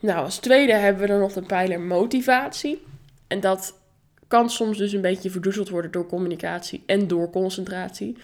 Nou, 0.00 0.24
als 0.24 0.38
tweede 0.38 0.72
hebben 0.72 1.02
we 1.02 1.08
dan 1.08 1.20
nog 1.20 1.32
de 1.32 1.42
pijler 1.42 1.80
motivatie. 1.80 2.82
En 3.26 3.40
dat 3.40 3.74
kan 4.34 4.50
soms 4.50 4.78
dus 4.78 4.92
een 4.92 5.00
beetje 5.00 5.30
verdoezeld 5.30 5.68
worden 5.68 5.90
door 5.90 6.06
communicatie 6.06 6.82
en 6.86 7.08
door 7.08 7.30
concentratie. 7.30 8.16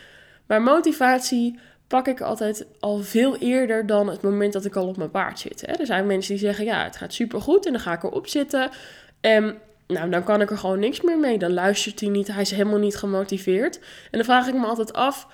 Maar 0.46 0.62
motivatie 0.62 1.58
pak 1.86 2.06
ik 2.06 2.20
altijd 2.20 2.66
al 2.80 2.98
veel 2.98 3.36
eerder 3.36 3.86
dan 3.86 4.08
het 4.08 4.22
moment 4.22 4.52
dat 4.52 4.64
ik 4.64 4.76
al 4.76 4.86
op 4.86 4.96
mijn 4.96 5.10
paard 5.10 5.38
zit. 5.38 5.60
Hè. 5.66 5.72
Er 5.72 5.86
zijn 5.86 6.06
mensen 6.06 6.34
die 6.34 6.44
zeggen, 6.44 6.64
ja, 6.64 6.84
het 6.84 6.96
gaat 6.96 7.12
supergoed 7.12 7.66
en 7.66 7.72
dan 7.72 7.80
ga 7.80 7.92
ik 7.92 8.02
erop 8.02 8.26
zitten. 8.26 8.70
En 9.20 9.58
nou, 9.86 10.10
dan 10.10 10.24
kan 10.24 10.40
ik 10.40 10.50
er 10.50 10.58
gewoon 10.58 10.78
niks 10.78 11.00
meer 11.00 11.18
mee. 11.18 11.38
Dan 11.38 11.52
luistert 11.52 12.00
hij 12.00 12.08
niet, 12.08 12.32
hij 12.32 12.42
is 12.42 12.50
helemaal 12.50 12.78
niet 12.78 12.96
gemotiveerd. 12.96 13.78
En 13.78 14.18
dan 14.18 14.24
vraag 14.24 14.46
ik 14.46 14.54
me 14.54 14.66
altijd 14.66 14.92
af, 14.92 15.26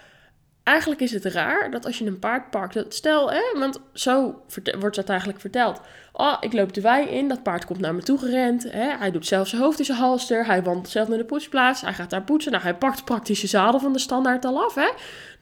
eigenlijk 0.67 1.01
is 1.01 1.13
het 1.13 1.25
raar 1.25 1.71
dat 1.71 1.87
als 1.87 1.99
je 1.99 2.07
een 2.07 2.19
paard 2.19 2.51
pakt, 2.51 2.95
stel, 2.95 3.31
hè, 3.31 3.43
want 3.59 3.81
zo 3.93 4.43
wordt 4.79 4.97
dat 4.97 5.09
eigenlijk 5.09 5.41
verteld. 5.41 5.81
Oh, 6.13 6.37
ik 6.41 6.53
loop 6.53 6.73
de 6.73 6.81
wei 6.81 7.09
in, 7.09 7.29
dat 7.29 7.43
paard 7.43 7.65
komt 7.65 7.81
naar 7.81 7.95
me 7.95 8.03
toe 8.03 8.19
gerend. 8.19 8.63
Hè, 8.63 8.97
hij 8.99 9.11
doet 9.11 9.27
zelf 9.27 9.49
zijn 9.49 9.63
hoofd 9.63 9.79
in 9.79 9.85
zijn 9.85 9.99
halster, 9.99 10.47
hij 10.47 10.63
wandelt 10.63 10.89
zelf 10.89 11.09
naar 11.09 11.19
de 11.19 11.25
poetsplaats, 11.25 11.81
hij 11.81 11.93
gaat 11.93 12.11
daar 12.11 12.23
poetsen. 12.23 12.53
Nou, 12.53 12.65
hij 12.65 12.75
pakt 12.75 13.05
praktisch 13.05 13.41
de 13.41 13.47
zadel 13.47 13.81
van 13.81 13.93
de 13.93 13.99
standaard 13.99 14.45
al 14.45 14.63
af, 14.63 14.75
hè. 14.75 14.91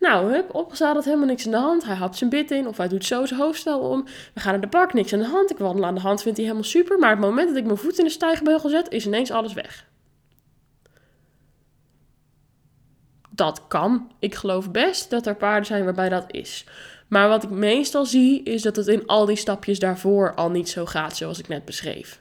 Nou, 0.00 0.32
hup, 0.32 0.54
opgezadeld, 0.54 1.04
helemaal 1.04 1.26
niks 1.26 1.44
aan 1.44 1.50
de 1.52 1.58
hand. 1.58 1.84
Hij 1.84 1.96
hapt 1.96 2.16
zijn 2.16 2.30
bit 2.30 2.50
in 2.50 2.68
of 2.68 2.76
hij 2.76 2.88
doet 2.88 3.04
zo 3.04 3.26
zijn 3.26 3.40
hoofdstel 3.40 3.80
om. 3.80 4.04
We 4.34 4.40
gaan 4.40 4.52
naar 4.52 4.60
de 4.60 4.66
bak, 4.66 4.92
niks 4.92 5.12
aan 5.12 5.18
de 5.18 5.26
hand. 5.26 5.50
Ik 5.50 5.58
wandel 5.58 5.84
aan 5.84 5.94
de 5.94 6.00
hand, 6.00 6.22
vindt 6.22 6.36
hij 6.36 6.46
helemaal 6.46 6.68
super. 6.68 6.98
Maar 6.98 7.10
het 7.10 7.18
moment 7.18 7.48
dat 7.48 7.56
ik 7.56 7.64
mijn 7.64 7.78
voet 7.78 7.98
in 7.98 8.04
de 8.04 8.10
stijgbeugel 8.10 8.68
zet, 8.68 8.90
is 8.90 9.06
ineens 9.06 9.30
alles 9.30 9.52
weg. 9.52 9.84
Dat 13.34 13.62
kan. 13.68 14.10
Ik 14.18 14.34
geloof 14.34 14.70
best 14.70 15.10
dat 15.10 15.26
er 15.26 15.36
paarden 15.36 15.66
zijn 15.66 15.84
waarbij 15.84 16.08
dat 16.08 16.24
is. 16.26 16.64
Maar 17.08 17.28
wat 17.28 17.42
ik 17.42 17.50
meestal 17.50 18.06
zie, 18.06 18.42
is 18.42 18.62
dat 18.62 18.76
het 18.76 18.86
in 18.86 19.06
al 19.06 19.26
die 19.26 19.36
stapjes 19.36 19.78
daarvoor 19.78 20.34
al 20.34 20.50
niet 20.50 20.68
zo 20.68 20.86
gaat 20.86 21.16
zoals 21.16 21.38
ik 21.38 21.48
net 21.48 21.64
beschreef. 21.64 22.20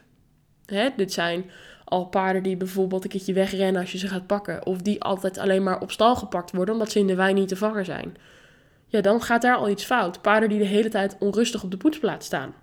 Hè, 0.66 0.88
dit 0.96 1.12
zijn 1.12 1.50
al 1.84 2.06
paarden 2.06 2.42
die 2.42 2.56
bijvoorbeeld 2.56 3.04
een 3.04 3.10
keertje 3.10 3.32
wegrennen 3.32 3.80
als 3.80 3.92
je 3.92 3.98
ze 3.98 4.08
gaat 4.08 4.26
pakken. 4.26 4.66
Of 4.66 4.78
die 4.78 5.02
altijd 5.02 5.38
alleen 5.38 5.62
maar 5.62 5.80
op 5.80 5.90
stal 5.90 6.16
gepakt 6.16 6.52
worden 6.52 6.74
omdat 6.74 6.90
ze 6.90 6.98
in 6.98 7.06
de 7.06 7.14
wei 7.14 7.34
niet 7.34 7.48
te 7.48 7.56
vangen 7.56 7.84
zijn. 7.84 8.16
Ja, 8.86 9.00
dan 9.00 9.22
gaat 9.22 9.42
daar 9.42 9.56
al 9.56 9.68
iets 9.68 9.84
fout. 9.84 10.22
Paarden 10.22 10.48
die 10.48 10.58
de 10.58 10.64
hele 10.64 10.88
tijd 10.88 11.16
onrustig 11.18 11.62
op 11.62 11.70
de 11.70 11.76
poetsplaats 11.76 12.26
staan. 12.26 12.54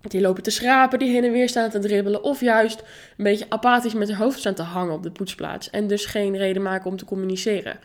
Die 0.00 0.20
lopen 0.20 0.42
te 0.42 0.50
schrapen, 0.50 0.98
die 0.98 1.10
heen 1.10 1.24
en 1.24 1.32
weer 1.32 1.48
staan 1.48 1.70
te 1.70 1.78
dribbelen. 1.78 2.22
Of 2.22 2.40
juist 2.40 2.80
een 3.16 3.24
beetje 3.24 3.46
apathisch 3.48 3.94
met 3.94 4.08
hun 4.08 4.16
hoofd 4.16 4.38
staan 4.38 4.54
te 4.54 4.62
hangen 4.62 4.94
op 4.94 5.02
de 5.02 5.10
poetsplaats. 5.10 5.70
En 5.70 5.86
dus 5.86 6.06
geen 6.06 6.36
reden 6.36 6.62
maken 6.62 6.90
om 6.90 6.96
te 6.96 7.04
communiceren. 7.04 7.78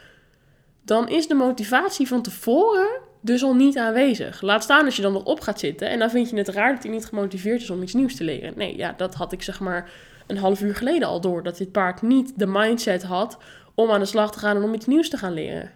Dan 0.85 1.09
is 1.09 1.27
de 1.27 1.33
motivatie 1.33 2.07
van 2.07 2.21
tevoren 2.21 2.87
dus 3.21 3.43
al 3.43 3.55
niet 3.55 3.77
aanwezig. 3.77 4.41
Laat 4.41 4.63
staan 4.63 4.85
als 4.85 4.95
je 4.95 5.01
dan 5.01 5.15
erop 5.15 5.39
gaat 5.39 5.59
zitten. 5.59 5.89
En 5.89 5.99
dan 5.99 6.09
vind 6.09 6.29
je 6.29 6.37
het 6.37 6.47
raar 6.47 6.73
dat 6.73 6.83
hij 6.83 6.91
niet 6.91 7.05
gemotiveerd 7.05 7.61
is 7.61 7.69
om 7.69 7.81
iets 7.81 7.93
nieuws 7.93 8.15
te 8.15 8.23
leren. 8.23 8.53
Nee, 8.55 8.77
ja, 8.77 8.93
dat 8.97 9.13
had 9.13 9.31
ik 9.31 9.41
zeg 9.41 9.59
maar 9.59 9.91
een 10.27 10.37
half 10.37 10.61
uur 10.61 10.75
geleden 10.75 11.07
al 11.07 11.21
door. 11.21 11.43
Dat 11.43 11.57
dit 11.57 11.71
paard 11.71 12.01
niet 12.01 12.33
de 12.35 12.47
mindset 12.47 13.03
had 13.03 13.37
om 13.75 13.91
aan 13.91 13.99
de 13.99 14.05
slag 14.05 14.31
te 14.31 14.39
gaan 14.39 14.55
en 14.55 14.63
om 14.63 14.73
iets 14.73 14.85
nieuws 14.85 15.09
te 15.09 15.17
gaan 15.17 15.33
leren. 15.33 15.71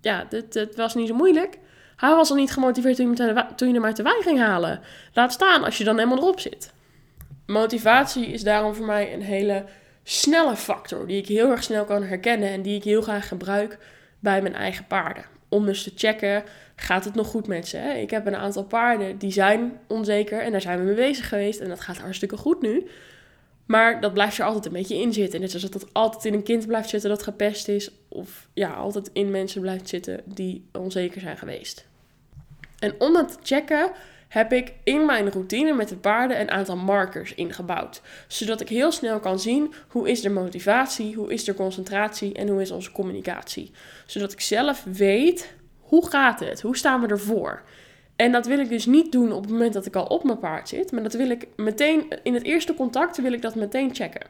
Ja, 0.00 0.26
het 0.30 0.76
was 0.76 0.94
niet 0.94 1.08
zo 1.08 1.14
moeilijk. 1.14 1.58
Hij 1.98 2.14
was 2.14 2.30
al 2.30 2.36
niet 2.36 2.50
gemotiveerd 2.50 2.96
toen 2.96 3.16
je, 3.16 3.44
toen 3.56 3.68
je 3.68 3.74
hem 3.74 3.84
uit 3.84 3.96
de 3.96 4.02
wei 4.02 4.22
ging 4.22 4.38
halen. 4.38 4.80
Laat 5.12 5.32
staan 5.32 5.64
als 5.64 5.78
je 5.78 5.84
dan 5.84 5.96
helemaal 5.96 6.18
erop 6.18 6.40
zit. 6.40 6.72
Motivatie 7.46 8.26
is 8.26 8.42
daarom 8.42 8.74
voor 8.74 8.86
mij 8.86 9.14
een 9.14 9.22
hele 9.22 9.64
snelle 10.02 10.56
factor 10.56 11.06
die 11.06 11.18
ik 11.20 11.26
heel 11.26 11.50
erg 11.50 11.62
snel 11.62 11.84
kan 11.84 12.02
herkennen 12.02 12.48
en 12.48 12.62
die 12.62 12.76
ik 12.76 12.84
heel 12.84 13.02
graag 13.02 13.28
gebruik 13.28 13.78
bij 14.18 14.42
mijn 14.42 14.54
eigen 14.54 14.86
paarden. 14.86 15.24
Om 15.48 15.66
dus 15.66 15.82
te 15.82 15.92
checken, 15.94 16.44
gaat 16.76 17.04
het 17.04 17.14
nog 17.14 17.26
goed 17.26 17.46
met 17.46 17.68
ze? 17.68 17.78
Ik 17.78 18.10
heb 18.10 18.26
een 18.26 18.36
aantal 18.36 18.64
paarden 18.64 19.18
die 19.18 19.32
zijn 19.32 19.78
onzeker 19.86 20.40
en 20.40 20.52
daar 20.52 20.60
zijn 20.60 20.78
we 20.78 20.84
mee 20.84 20.94
bezig 20.94 21.28
geweest. 21.28 21.60
En 21.60 21.68
dat 21.68 21.80
gaat 21.80 21.98
hartstikke 21.98 22.36
goed 22.36 22.62
nu. 22.62 22.86
Maar 23.68 24.00
dat 24.00 24.12
blijft 24.12 24.38
er 24.38 24.44
altijd 24.44 24.66
een 24.66 24.72
beetje 24.72 25.00
in 25.00 25.12
zitten. 25.12 25.40
Net 25.40 25.50
zoals 25.50 25.70
dat 25.70 25.80
het 25.80 25.94
altijd 25.94 26.24
in 26.24 26.34
een 26.34 26.42
kind 26.42 26.66
blijft 26.66 26.88
zitten 26.88 27.10
dat 27.10 27.22
gepest 27.22 27.68
is. 27.68 27.90
Of 28.08 28.48
ja, 28.52 28.72
altijd 28.72 29.10
in 29.12 29.30
mensen 29.30 29.60
blijft 29.60 29.88
zitten 29.88 30.20
die 30.24 30.64
onzeker 30.72 31.20
zijn 31.20 31.38
geweest. 31.38 31.86
En 32.78 32.94
om 32.98 33.12
dat 33.12 33.28
te 33.32 33.38
checken 33.42 33.90
heb 34.28 34.52
ik 34.52 34.72
in 34.84 35.06
mijn 35.06 35.30
routine 35.30 35.72
met 35.72 35.88
de 35.88 35.96
paarden 35.96 36.40
een 36.40 36.50
aantal 36.50 36.76
markers 36.76 37.34
ingebouwd. 37.34 38.02
Zodat 38.26 38.60
ik 38.60 38.68
heel 38.68 38.92
snel 38.92 39.20
kan 39.20 39.40
zien 39.40 39.74
hoe 39.88 40.10
is 40.10 40.20
de 40.20 40.30
motivatie, 40.30 41.14
hoe 41.14 41.32
is 41.32 41.44
de 41.44 41.54
concentratie 41.54 42.34
en 42.34 42.48
hoe 42.48 42.60
is 42.60 42.70
onze 42.70 42.92
communicatie. 42.92 43.70
Zodat 44.06 44.32
ik 44.32 44.40
zelf 44.40 44.84
weet 44.84 45.54
hoe 45.80 46.08
gaat 46.08 46.40
het, 46.40 46.60
hoe 46.60 46.76
staan 46.76 47.00
we 47.00 47.06
ervoor. 47.06 47.62
En 48.18 48.32
dat 48.32 48.46
wil 48.46 48.58
ik 48.58 48.68
dus 48.68 48.86
niet 48.86 49.12
doen 49.12 49.32
op 49.32 49.42
het 49.42 49.50
moment 49.50 49.72
dat 49.72 49.86
ik 49.86 49.96
al 49.96 50.04
op 50.04 50.24
mijn 50.24 50.38
paard 50.38 50.68
zit, 50.68 50.92
maar 50.92 51.02
dat 51.02 51.12
wil 51.12 51.30
ik 51.30 51.46
meteen 51.56 52.08
in 52.22 52.34
het 52.34 52.42
eerste 52.42 52.74
contact 52.74 53.20
wil 53.20 53.32
ik 53.32 53.42
dat 53.42 53.54
meteen 53.54 53.94
checken. 53.94 54.26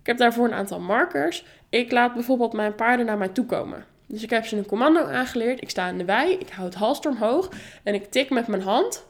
Ik 0.00 0.06
heb 0.06 0.16
daarvoor 0.16 0.44
een 0.44 0.54
aantal 0.54 0.80
markers. 0.80 1.44
Ik 1.68 1.92
laat 1.92 2.14
bijvoorbeeld 2.14 2.52
mijn 2.52 2.74
paarden 2.74 3.06
naar 3.06 3.18
mij 3.18 3.28
toe 3.28 3.46
komen. 3.46 3.84
Dus 4.06 4.22
ik 4.22 4.30
heb 4.30 4.46
ze 4.46 4.56
een 4.56 4.66
commando 4.66 5.04
aangeleerd. 5.04 5.62
Ik 5.62 5.70
sta 5.70 5.88
in 5.88 5.98
de 5.98 6.04
wei, 6.04 6.32
ik 6.32 6.48
hou 6.48 6.66
het 6.66 6.74
halster 6.74 7.10
omhoog 7.10 7.50
en 7.82 7.94
ik 7.94 8.10
tik 8.10 8.30
met 8.30 8.46
mijn 8.46 8.62
hand 8.62 9.06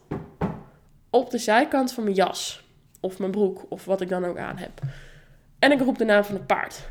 op 1.10 1.30
de 1.30 1.38
zijkant 1.38 1.92
van 1.92 2.04
mijn 2.04 2.16
jas 2.16 2.64
of 3.00 3.18
mijn 3.18 3.30
broek 3.30 3.64
of 3.68 3.84
wat 3.84 4.00
ik 4.00 4.08
dan 4.08 4.24
ook 4.24 4.38
aan 4.38 4.56
heb. 4.56 4.80
En 5.58 5.72
ik 5.72 5.80
roep 5.80 5.98
de 5.98 6.04
naam 6.04 6.24
van 6.24 6.34
het 6.34 6.46
paard. 6.46 6.88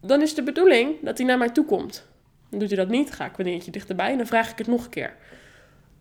Dan 0.00 0.20
is 0.20 0.34
de 0.34 0.42
bedoeling 0.42 0.94
dat 1.02 1.18
hij 1.18 1.26
naar 1.26 1.38
mij 1.38 1.50
toe 1.50 1.64
komt. 1.64 2.06
Dan 2.48 2.58
doet 2.58 2.68
hij 2.68 2.78
dat 2.78 2.88
niet, 2.88 3.12
ga 3.12 3.24
ik 3.24 3.38
een 3.38 3.44
dingetje 3.44 3.70
dichterbij 3.70 4.10
en 4.10 4.16
dan 4.16 4.26
vraag 4.26 4.50
ik 4.50 4.58
het 4.58 4.66
nog 4.66 4.84
een 4.84 4.90
keer. 4.90 5.14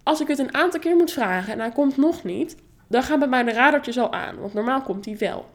Als 0.04 0.22
ik 0.22 0.28
het 0.28 0.40
een 0.40 0.54
aantal 0.54 0.80
keer 0.80 0.96
moet 0.96 1.12
vragen 1.12 1.54
en 1.54 1.60
hij 1.60 1.72
komt 1.72 1.98
nog 1.98 2.24
niet, 2.24 2.56
dan 2.88 3.04
gaan 3.04 3.20
bij 3.20 3.28
mij 3.28 3.44
de 3.44 3.52
radertjes 3.52 3.98
al 3.98 4.14
aan, 4.14 4.40
want 4.40 4.54
normaal 4.54 4.82
komt 4.82 5.06
hij 5.06 5.18
wel. 5.18 5.46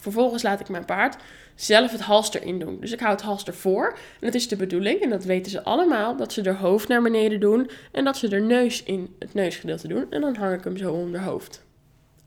Vervolgens 0.00 0.42
laat 0.42 0.60
ik 0.60 0.68
mijn 0.68 0.84
paard 0.84 1.16
zelf 1.54 1.90
het 1.90 2.00
halster 2.00 2.42
in 2.42 2.58
doen. 2.58 2.80
Dus 2.80 2.92
ik 2.92 3.00
hou 3.00 3.12
het 3.12 3.22
halster 3.22 3.54
voor. 3.54 3.98
En 4.20 4.26
het 4.26 4.34
is 4.34 4.48
de 4.48 4.56
bedoeling, 4.56 5.00
en 5.00 5.10
dat 5.10 5.24
weten 5.24 5.50
ze 5.50 5.62
allemaal, 5.62 6.16
dat 6.16 6.32
ze 6.32 6.42
er 6.42 6.56
hoofd 6.56 6.88
naar 6.88 7.02
beneden 7.02 7.40
doen 7.40 7.70
en 7.92 8.04
dat 8.04 8.16
ze 8.16 8.28
er 8.28 8.42
neus 8.42 8.82
in 8.82 9.14
het 9.18 9.34
neusgedeelte 9.34 9.88
doen. 9.88 10.06
En 10.10 10.20
dan 10.20 10.36
hang 10.36 10.54
ik 10.54 10.64
hem 10.64 10.76
zo 10.76 10.92
om 10.92 11.14
hoofd. 11.14 11.64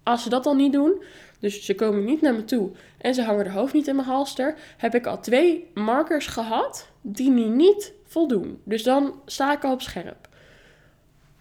Als 0.04 0.24
ze 0.24 0.30
dat 0.30 0.44
dan 0.44 0.58
niet 0.58 0.74
doen, 0.74 1.04
dus 1.40 1.66
ze 1.66 1.76
komen 1.76 2.06
niet 2.06 2.22
naar 2.22 2.34
me 2.34 2.46
toe 2.46 2.72
en 2.98 3.14
ze 3.14 3.24
hangen 3.24 3.44
de 3.44 3.52
hoofd 3.52 3.74
niet 3.74 3.88
in 3.88 3.96
mijn 3.96 4.08
halster, 4.08 4.56
heb 4.78 4.96
ik 4.96 5.06
al 5.06 5.20
twee 5.20 5.72
markers 5.74 6.28
gehad 6.28 6.90
die 7.02 7.30
nu 7.30 7.44
niet 7.44 7.94
voldoen. 8.04 8.62
Dus 8.64 8.84
dan 8.84 9.22
sta 9.26 9.54
ik 9.54 9.64
al 9.64 9.72
op 9.72 9.82
scherp. 9.82 10.28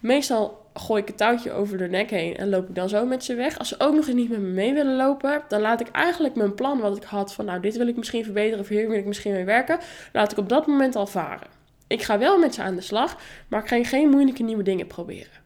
Meestal 0.05 0.69
gooi 0.73 1.01
ik 1.01 1.07
het 1.07 1.17
touwtje 1.17 1.51
over 1.51 1.77
de 1.77 1.87
nek 1.87 2.09
heen 2.09 2.37
en 2.37 2.49
loop 2.49 2.69
ik 2.69 2.75
dan 2.75 2.89
zo 2.89 3.05
met 3.05 3.23
ze 3.23 3.35
weg. 3.35 3.57
Als 3.59 3.67
ze 3.67 3.75
ook 3.77 3.93
nog 3.93 4.07
eens 4.07 4.15
niet 4.15 4.29
met 4.29 4.39
me 4.39 4.47
mee 4.47 4.73
willen 4.73 4.95
lopen, 4.95 5.43
dan 5.47 5.61
laat 5.61 5.81
ik 5.81 5.87
eigenlijk 5.87 6.35
mijn 6.35 6.55
plan 6.55 6.79
wat 6.79 6.97
ik 6.97 7.03
had 7.03 7.33
van 7.33 7.45
nou 7.45 7.59
dit 7.59 7.77
wil 7.77 7.87
ik 7.87 7.95
misschien 7.95 8.23
verbeteren 8.23 8.59
of 8.59 8.67
hier 8.67 8.89
wil 8.89 8.97
ik 8.97 9.05
misschien 9.05 9.31
mee 9.31 9.45
werken, 9.45 9.79
laat 10.13 10.31
ik 10.31 10.37
op 10.37 10.49
dat 10.49 10.67
moment 10.67 10.95
al 10.95 11.07
varen. 11.07 11.47
Ik 11.87 12.01
ga 12.01 12.19
wel 12.19 12.39
met 12.39 12.53
ze 12.53 12.61
aan 12.61 12.75
de 12.75 12.81
slag, 12.81 13.17
maar 13.47 13.61
ik 13.61 13.67
ga 13.67 13.83
geen 13.83 14.09
moeilijke 14.09 14.43
nieuwe 14.43 14.63
dingen 14.63 14.87
proberen. 14.87 15.44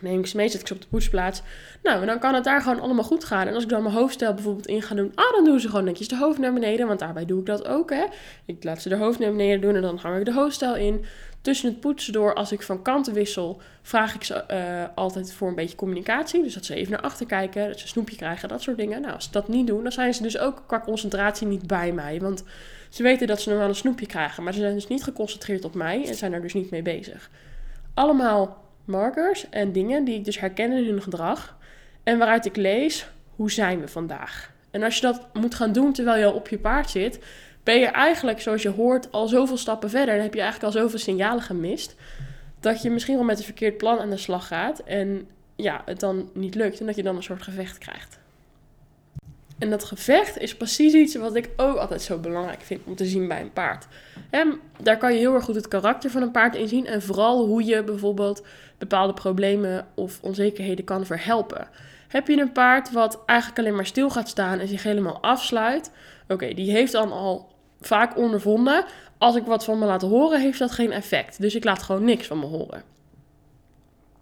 Neem 0.00 0.18
ik 0.18 0.26
ze 0.26 0.36
mee, 0.36 0.48
zet 0.48 0.60
ik 0.60 0.66
ze 0.66 0.74
op 0.74 0.80
de 0.80 0.86
poetsplaats. 0.86 1.42
Nou, 1.82 2.00
en 2.00 2.06
dan 2.06 2.18
kan 2.18 2.34
het 2.34 2.44
daar 2.44 2.62
gewoon 2.62 2.80
allemaal 2.80 3.04
goed 3.04 3.24
gaan. 3.24 3.46
En 3.46 3.54
als 3.54 3.62
ik 3.62 3.68
dan 3.68 3.82
mijn 3.82 3.94
hoofdstel 3.94 4.34
bijvoorbeeld 4.34 4.66
in 4.66 4.82
ga 4.82 4.94
doen, 4.94 5.12
ah, 5.14 5.32
dan 5.32 5.44
doen 5.44 5.60
ze 5.60 5.68
gewoon 5.68 5.84
netjes 5.84 6.08
de 6.08 6.16
hoofd 6.16 6.38
naar 6.38 6.52
beneden. 6.52 6.86
Want 6.86 6.98
daarbij 6.98 7.24
doe 7.24 7.40
ik 7.40 7.46
dat 7.46 7.66
ook, 7.66 7.90
hè. 7.90 8.04
Ik 8.44 8.64
laat 8.64 8.82
ze 8.82 8.88
de 8.88 8.96
hoofd 8.96 9.18
naar 9.18 9.30
beneden 9.30 9.60
doen 9.60 9.74
en 9.74 9.82
dan 9.82 9.98
hang 9.98 10.18
ik 10.18 10.24
de 10.24 10.32
hoofdstel 10.32 10.76
in. 10.76 11.04
Tussen 11.40 11.68
het 11.68 11.80
poetsen 11.80 12.12
door, 12.12 12.34
als 12.34 12.52
ik 12.52 12.62
van 12.62 12.82
kanten 12.82 13.14
wissel, 13.14 13.60
vraag 13.82 14.14
ik 14.14 14.24
ze 14.24 14.44
uh, 14.50 14.96
altijd 14.96 15.32
voor 15.32 15.48
een 15.48 15.54
beetje 15.54 15.76
communicatie. 15.76 16.42
Dus 16.42 16.54
dat 16.54 16.64
ze 16.64 16.74
even 16.74 16.92
naar 16.92 17.00
achter 17.00 17.26
kijken, 17.26 17.68
dat 17.68 17.76
ze 17.76 17.82
een 17.82 17.88
snoepje 17.88 18.16
krijgen, 18.16 18.48
dat 18.48 18.62
soort 18.62 18.76
dingen. 18.76 19.00
Nou, 19.00 19.14
als 19.14 19.24
ze 19.24 19.30
dat 19.30 19.48
niet 19.48 19.66
doen, 19.66 19.82
dan 19.82 19.92
zijn 19.92 20.14
ze 20.14 20.22
dus 20.22 20.38
ook 20.38 20.62
qua 20.66 20.80
concentratie 20.80 21.46
niet 21.46 21.66
bij 21.66 21.92
mij. 21.92 22.20
Want 22.20 22.44
ze 22.88 23.02
weten 23.02 23.26
dat 23.26 23.40
ze 23.40 23.48
normaal 23.48 23.68
een 23.68 23.74
snoepje 23.74 24.06
krijgen, 24.06 24.42
maar 24.42 24.52
ze 24.52 24.60
zijn 24.60 24.74
dus 24.74 24.86
niet 24.86 25.02
geconcentreerd 25.02 25.64
op 25.64 25.74
mij 25.74 26.06
en 26.06 26.14
zijn 26.14 26.32
er 26.32 26.42
dus 26.42 26.54
niet 26.54 26.70
mee 26.70 26.82
bezig. 26.82 27.30
Allemaal 27.94 28.64
markers 28.90 29.48
en 29.48 29.72
dingen 29.72 30.04
die 30.04 30.14
ik 30.14 30.24
dus 30.24 30.40
herken 30.40 30.72
in 30.72 30.84
hun 30.84 31.02
gedrag. 31.02 31.58
En 32.02 32.18
waaruit 32.18 32.46
ik 32.46 32.56
lees, 32.56 33.06
hoe 33.36 33.50
zijn 33.50 33.80
we 33.80 33.88
vandaag? 33.88 34.52
En 34.70 34.82
als 34.82 34.94
je 34.94 35.00
dat 35.00 35.28
moet 35.32 35.54
gaan 35.54 35.72
doen 35.72 35.92
terwijl 35.92 36.18
je 36.18 36.24
al 36.24 36.32
op 36.32 36.48
je 36.48 36.58
paard 36.58 36.90
zit, 36.90 37.18
ben 37.62 37.78
je 37.78 37.86
eigenlijk, 37.86 38.40
zoals 38.40 38.62
je 38.62 38.68
hoort, 38.68 39.12
al 39.12 39.28
zoveel 39.28 39.56
stappen 39.56 39.90
verder. 39.90 40.14
Dan 40.14 40.24
heb 40.24 40.34
je 40.34 40.40
eigenlijk 40.40 40.74
al 40.74 40.80
zoveel 40.80 40.98
signalen 40.98 41.42
gemist. 41.42 41.94
Dat 42.60 42.82
je 42.82 42.90
misschien 42.90 43.14
wel 43.14 43.24
met 43.24 43.38
een 43.38 43.44
verkeerd 43.44 43.76
plan 43.76 43.98
aan 43.98 44.10
de 44.10 44.16
slag 44.16 44.46
gaat. 44.46 44.78
En 44.78 45.28
ja, 45.56 45.82
het 45.84 46.00
dan 46.00 46.30
niet 46.34 46.54
lukt. 46.54 46.80
En 46.80 46.86
dat 46.86 46.96
je 46.96 47.02
dan 47.02 47.16
een 47.16 47.22
soort 47.22 47.42
gevecht 47.42 47.78
krijgt. 47.78 48.19
En 49.60 49.70
dat 49.70 49.84
gevecht 49.84 50.38
is 50.38 50.56
precies 50.56 50.92
iets 50.92 51.14
wat 51.14 51.34
ik 51.34 51.50
ook 51.56 51.76
altijd 51.76 52.02
zo 52.02 52.18
belangrijk 52.18 52.60
vind 52.60 52.80
om 52.84 52.96
te 52.96 53.04
zien 53.04 53.28
bij 53.28 53.40
een 53.40 53.52
paard. 53.52 53.86
Daar 54.82 54.96
kan 54.96 55.12
je 55.12 55.18
heel 55.18 55.34
erg 55.34 55.44
goed 55.44 55.54
het 55.54 55.68
karakter 55.68 56.10
van 56.10 56.22
een 56.22 56.30
paard 56.30 56.54
in 56.54 56.68
zien. 56.68 56.86
En 56.86 57.02
vooral 57.02 57.46
hoe 57.46 57.64
je 57.64 57.84
bijvoorbeeld 57.84 58.46
bepaalde 58.78 59.12
problemen 59.12 59.86
of 59.94 60.18
onzekerheden 60.22 60.84
kan 60.84 61.06
verhelpen. 61.06 61.68
Heb 62.08 62.28
je 62.28 62.40
een 62.40 62.52
paard 62.52 62.92
wat 62.92 63.22
eigenlijk 63.26 63.58
alleen 63.58 63.74
maar 63.74 63.86
stil 63.86 64.10
gaat 64.10 64.28
staan 64.28 64.58
en 64.58 64.68
zich 64.68 64.82
helemaal 64.82 65.22
afsluit? 65.22 65.90
Oké, 66.28 66.54
die 66.54 66.70
heeft 66.70 66.92
dan 66.92 67.12
al 67.12 67.52
vaak 67.80 68.16
ondervonden. 68.16 68.84
Als 69.18 69.36
ik 69.36 69.44
wat 69.44 69.64
van 69.64 69.78
me 69.78 69.86
laat 69.86 70.02
horen, 70.02 70.40
heeft 70.40 70.58
dat 70.58 70.70
geen 70.70 70.92
effect. 70.92 71.40
Dus 71.40 71.54
ik 71.54 71.64
laat 71.64 71.82
gewoon 71.82 72.04
niks 72.04 72.26
van 72.26 72.38
me 72.38 72.46
horen. 72.46 72.82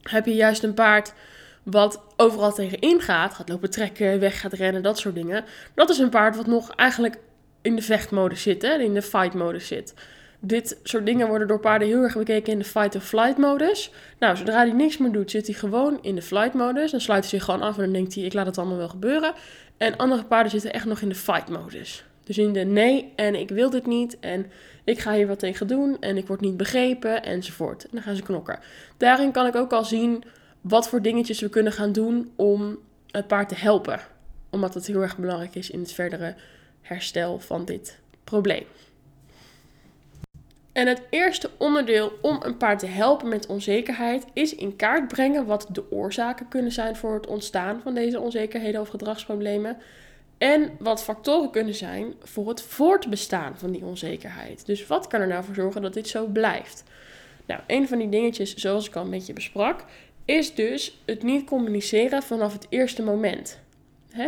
Heb 0.03 0.27
je 0.27 0.35
juist 0.35 0.63
een 0.63 0.75
paard 0.75 1.15
wat 1.63 2.03
overal 2.17 2.53
tegenin 2.53 3.01
gaat, 3.01 3.35
gaat 3.35 3.49
lopen 3.49 3.71
trekken, 3.71 4.21
weg 4.21 4.41
gaat 4.41 4.53
rennen, 4.53 4.83
dat 4.83 4.99
soort 4.99 5.15
dingen. 5.15 5.45
Dat 5.75 5.91
is 5.91 5.99
een 5.99 6.09
paard 6.09 6.37
wat 6.37 6.47
nog 6.47 6.71
eigenlijk 6.71 7.19
in 7.63 7.77
de 7.77 7.83
vechtmodus 7.83 8.43
zit, 8.43 8.63
hè, 8.63 8.79
in 8.79 8.95
de 8.95 9.03
fight-modus 9.03 9.67
zit. 9.67 9.95
Dit 10.41 10.79
soort 10.83 11.07
dingen 11.07 11.29
worden 11.29 11.49
door 11.49 11.61
paarden 11.61 11.89
heel 11.89 12.03
erg 12.03 12.17
bekeken 12.17 12.53
in 12.53 12.59
de 12.59 12.65
fight-of-flight 12.65 13.39
modus. 13.39 13.91
Nou, 14.19 14.37
zodra 14.37 14.57
hij 14.57 14.73
niks 14.73 14.99
meer 14.99 15.13
doet, 15.13 15.31
zit 15.31 15.47
hij 15.47 15.55
gewoon 15.55 15.99
in 16.03 16.15
de 16.15 16.23
flight 16.23 16.55
modus. 16.55 16.91
Dan 16.91 17.01
sluit 17.01 17.21
hij 17.21 17.31
zich 17.31 17.45
gewoon 17.45 17.63
af 17.63 17.77
en 17.77 17.83
dan 17.83 17.93
denkt 17.93 18.15
hij, 18.15 18.25
ik 18.25 18.33
laat 18.33 18.47
het 18.47 18.59
allemaal 18.59 18.77
wel 18.77 18.89
gebeuren. 18.89 19.33
En 19.77 19.97
andere 19.97 20.25
paarden 20.25 20.51
zitten 20.51 20.73
echt 20.73 20.85
nog 20.85 21.01
in 21.01 21.09
de 21.09 21.15
fight 21.15 21.49
modus. 21.49 22.05
Dus 22.25 22.39
in 22.39 22.53
de 22.53 22.65
nee 22.65 23.13
en 23.17 23.35
ik 23.35 23.49
wil 23.49 23.71
dit 23.71 23.87
niet 23.87 24.19
en 24.21 24.51
ik 24.85 24.99
ga 24.99 25.13
hier 25.13 25.27
wat 25.27 25.39
tegen 25.39 25.67
doen 25.67 25.97
en 26.01 26.17
ik 26.17 26.27
word 26.27 26.41
niet 26.41 26.57
begrepen 26.57 27.23
enzovoort. 27.23 27.83
En 27.83 27.91
dan 27.93 28.03
gaan 28.03 28.17
ze 28.17 28.23
knokken. 28.23 28.59
Daarin 28.97 29.33
kan 29.33 29.47
ik 29.47 29.57
ook 29.57 29.73
al 29.73 29.85
zien 29.85 30.25
wat 30.61 30.89
voor 30.89 31.03
dingetjes 31.03 31.41
we 31.41 31.49
kunnen 31.49 31.73
gaan 31.73 31.93
doen 31.93 32.33
om 32.37 32.79
het 33.11 33.27
paard 33.27 33.49
te 33.49 33.55
helpen. 33.55 34.01
Omdat 34.51 34.75
het 34.75 34.87
heel 34.87 35.03
erg 35.03 35.17
belangrijk 35.17 35.55
is 35.55 35.71
in 35.71 35.81
het 35.81 35.93
verdere 35.93 36.35
herstel 36.81 37.39
van 37.39 37.65
dit 37.65 37.99
probleem. 38.25 38.65
En 40.73 40.87
het 40.87 41.03
eerste 41.11 41.51
onderdeel 41.57 42.13
om 42.21 42.39
een 42.43 42.57
paard 42.57 42.79
te 42.79 42.87
helpen 42.87 43.29
met 43.29 43.47
onzekerheid 43.47 44.25
is 44.33 44.55
in 44.55 44.77
kaart 44.77 45.09
brengen 45.09 45.47
wat 45.47 45.67
de 45.73 45.93
oorzaken 45.93 46.49
kunnen 46.49 46.73
zijn 46.73 46.97
voor 46.97 47.15
het 47.15 47.27
ontstaan 47.27 47.81
van 47.83 47.95
deze 47.95 48.21
onzekerheden 48.21 48.81
of 48.81 48.89
gedragsproblemen. 48.89 49.77
En 50.39 50.71
wat 50.79 51.03
factoren 51.03 51.51
kunnen 51.51 51.75
zijn 51.75 52.15
voor 52.23 52.49
het 52.49 52.63
voortbestaan 52.63 53.59
van 53.59 53.71
die 53.71 53.85
onzekerheid. 53.85 54.67
Dus 54.67 54.87
wat 54.87 55.07
kan 55.07 55.21
er 55.21 55.27
nou 55.27 55.45
voor 55.45 55.55
zorgen 55.55 55.83
dat 55.83 55.95
dit 55.95 56.09
zo 56.09 56.27
blijft? 56.27 56.85
Nou, 57.47 57.61
een 57.67 57.89
van 57.89 57.99
die 57.99 58.09
dingetjes, 58.09 58.55
zoals 58.55 58.87
ik 58.87 58.97
al 58.97 59.05
een 59.05 59.11
beetje 59.11 59.33
besprak, 59.33 59.85
is 60.29 60.55
dus 60.55 61.01
het 61.07 61.23
niet 61.23 61.47
communiceren 61.47 62.23
vanaf 62.23 62.53
het 62.53 62.67
eerste 62.69 63.03
moment. 63.03 63.61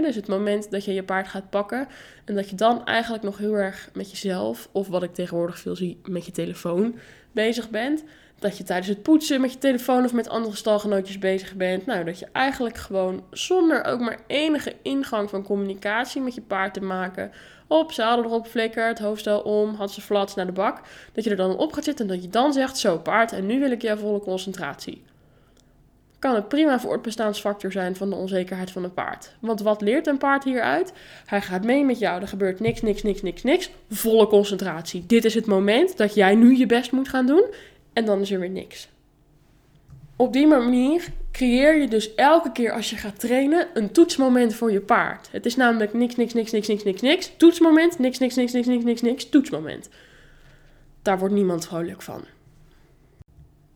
dus 0.02 0.14
het 0.14 0.26
moment 0.26 0.70
dat 0.70 0.84
je 0.84 0.94
je 0.94 1.02
paard 1.02 1.28
gaat 1.28 1.50
pakken 1.50 1.88
en 2.24 2.34
dat 2.34 2.50
je 2.50 2.56
dan 2.56 2.84
eigenlijk 2.84 3.22
nog 3.22 3.38
heel 3.38 3.54
erg 3.54 3.90
met 3.92 4.10
jezelf, 4.10 4.68
of 4.72 4.88
wat 4.88 5.02
ik 5.02 5.14
tegenwoordig 5.14 5.58
veel 5.58 5.76
zie, 5.76 6.00
met 6.04 6.26
je 6.26 6.32
telefoon 6.32 6.94
bezig 7.32 7.70
bent. 7.70 8.04
Dat 8.38 8.58
je 8.58 8.64
tijdens 8.64 8.88
het 8.88 9.02
poetsen 9.02 9.40
met 9.40 9.52
je 9.52 9.58
telefoon 9.58 10.04
of 10.04 10.12
met 10.12 10.28
andere 10.28 10.56
stalgenootjes 10.56 11.18
bezig 11.18 11.54
bent. 11.54 11.86
Nou, 11.86 12.04
dat 12.04 12.18
je 12.18 12.26
eigenlijk 12.32 12.76
gewoon 12.76 13.24
zonder 13.30 13.84
ook 13.84 14.00
maar 14.00 14.18
enige 14.26 14.74
ingang 14.82 15.30
van 15.30 15.42
communicatie 15.42 16.20
met 16.20 16.34
je 16.34 16.40
paard 16.40 16.74
te 16.74 16.82
maken. 16.82 17.30
Op, 17.66 17.92
zadel 17.92 18.24
erop, 18.24 18.46
flikkert, 18.46 18.98
hoofdstel 18.98 19.40
om, 19.40 19.74
had 19.74 19.92
ze 19.92 20.00
flats 20.00 20.34
naar 20.34 20.46
de 20.46 20.52
bak. 20.52 20.80
Dat 21.12 21.24
je 21.24 21.30
er 21.30 21.36
dan 21.36 21.56
op 21.56 21.72
gaat 21.72 21.84
zitten 21.84 22.08
en 22.08 22.14
dat 22.14 22.22
je 22.22 22.30
dan 22.30 22.52
zegt, 22.52 22.78
zo 22.78 22.98
paard, 22.98 23.32
en 23.32 23.46
nu 23.46 23.60
wil 23.60 23.70
ik 23.70 23.82
jouw 23.82 23.96
volle 23.96 24.20
concentratie 24.20 25.02
kan 26.20 26.34
het 26.34 26.48
prima 26.48 26.80
voortbestaansfactor 26.80 27.72
zijn 27.72 27.96
van 27.96 28.10
de 28.10 28.16
onzekerheid 28.16 28.70
van 28.70 28.84
een 28.84 28.94
paard. 28.94 29.34
Want 29.40 29.60
wat 29.60 29.80
leert 29.80 30.06
een 30.06 30.18
paard 30.18 30.44
hieruit? 30.44 30.92
Hij 31.26 31.40
gaat 31.40 31.64
mee 31.64 31.84
met 31.84 31.98
jou, 31.98 32.20
er 32.20 32.28
gebeurt 32.28 32.60
niks, 32.60 32.82
niks, 32.82 33.02
niks, 33.02 33.22
niks, 33.22 33.42
niks. 33.42 33.70
Volle 33.90 34.26
concentratie. 34.26 35.06
Dit 35.06 35.24
is 35.24 35.34
het 35.34 35.46
moment 35.46 35.96
dat 35.96 36.14
jij 36.14 36.34
nu 36.34 36.56
je 36.56 36.66
best 36.66 36.92
moet 36.92 37.08
gaan 37.08 37.26
doen 37.26 37.44
en 37.92 38.04
dan 38.04 38.20
is 38.20 38.30
er 38.30 38.40
weer 38.40 38.50
niks. 38.50 38.88
Op 40.16 40.32
die 40.32 40.46
manier 40.46 41.04
creëer 41.32 41.80
je 41.80 41.88
dus 41.88 42.14
elke 42.14 42.52
keer 42.52 42.72
als 42.72 42.90
je 42.90 42.96
gaat 42.96 43.20
trainen 43.20 43.68
een 43.74 43.92
toetsmoment 43.92 44.54
voor 44.54 44.72
je 44.72 44.80
paard. 44.80 45.28
Het 45.32 45.46
is 45.46 45.56
namelijk 45.56 45.92
niks, 45.92 46.16
niks, 46.16 46.34
niks, 46.34 46.52
niks, 46.52 46.68
niks, 46.68 46.84
niks, 46.84 47.00
niks. 47.00 47.32
Toetsmoment, 47.36 47.98
niks, 47.98 48.18
niks, 48.18 48.34
niks, 48.34 48.52
niks, 48.52 48.66
niks, 48.66 48.84
niks, 48.84 49.02
niks, 49.02 49.28
toetsmoment. 49.28 49.88
Daar 51.02 51.18
wordt 51.18 51.34
niemand 51.34 51.66
vrolijk 51.66 52.02
van. 52.02 52.24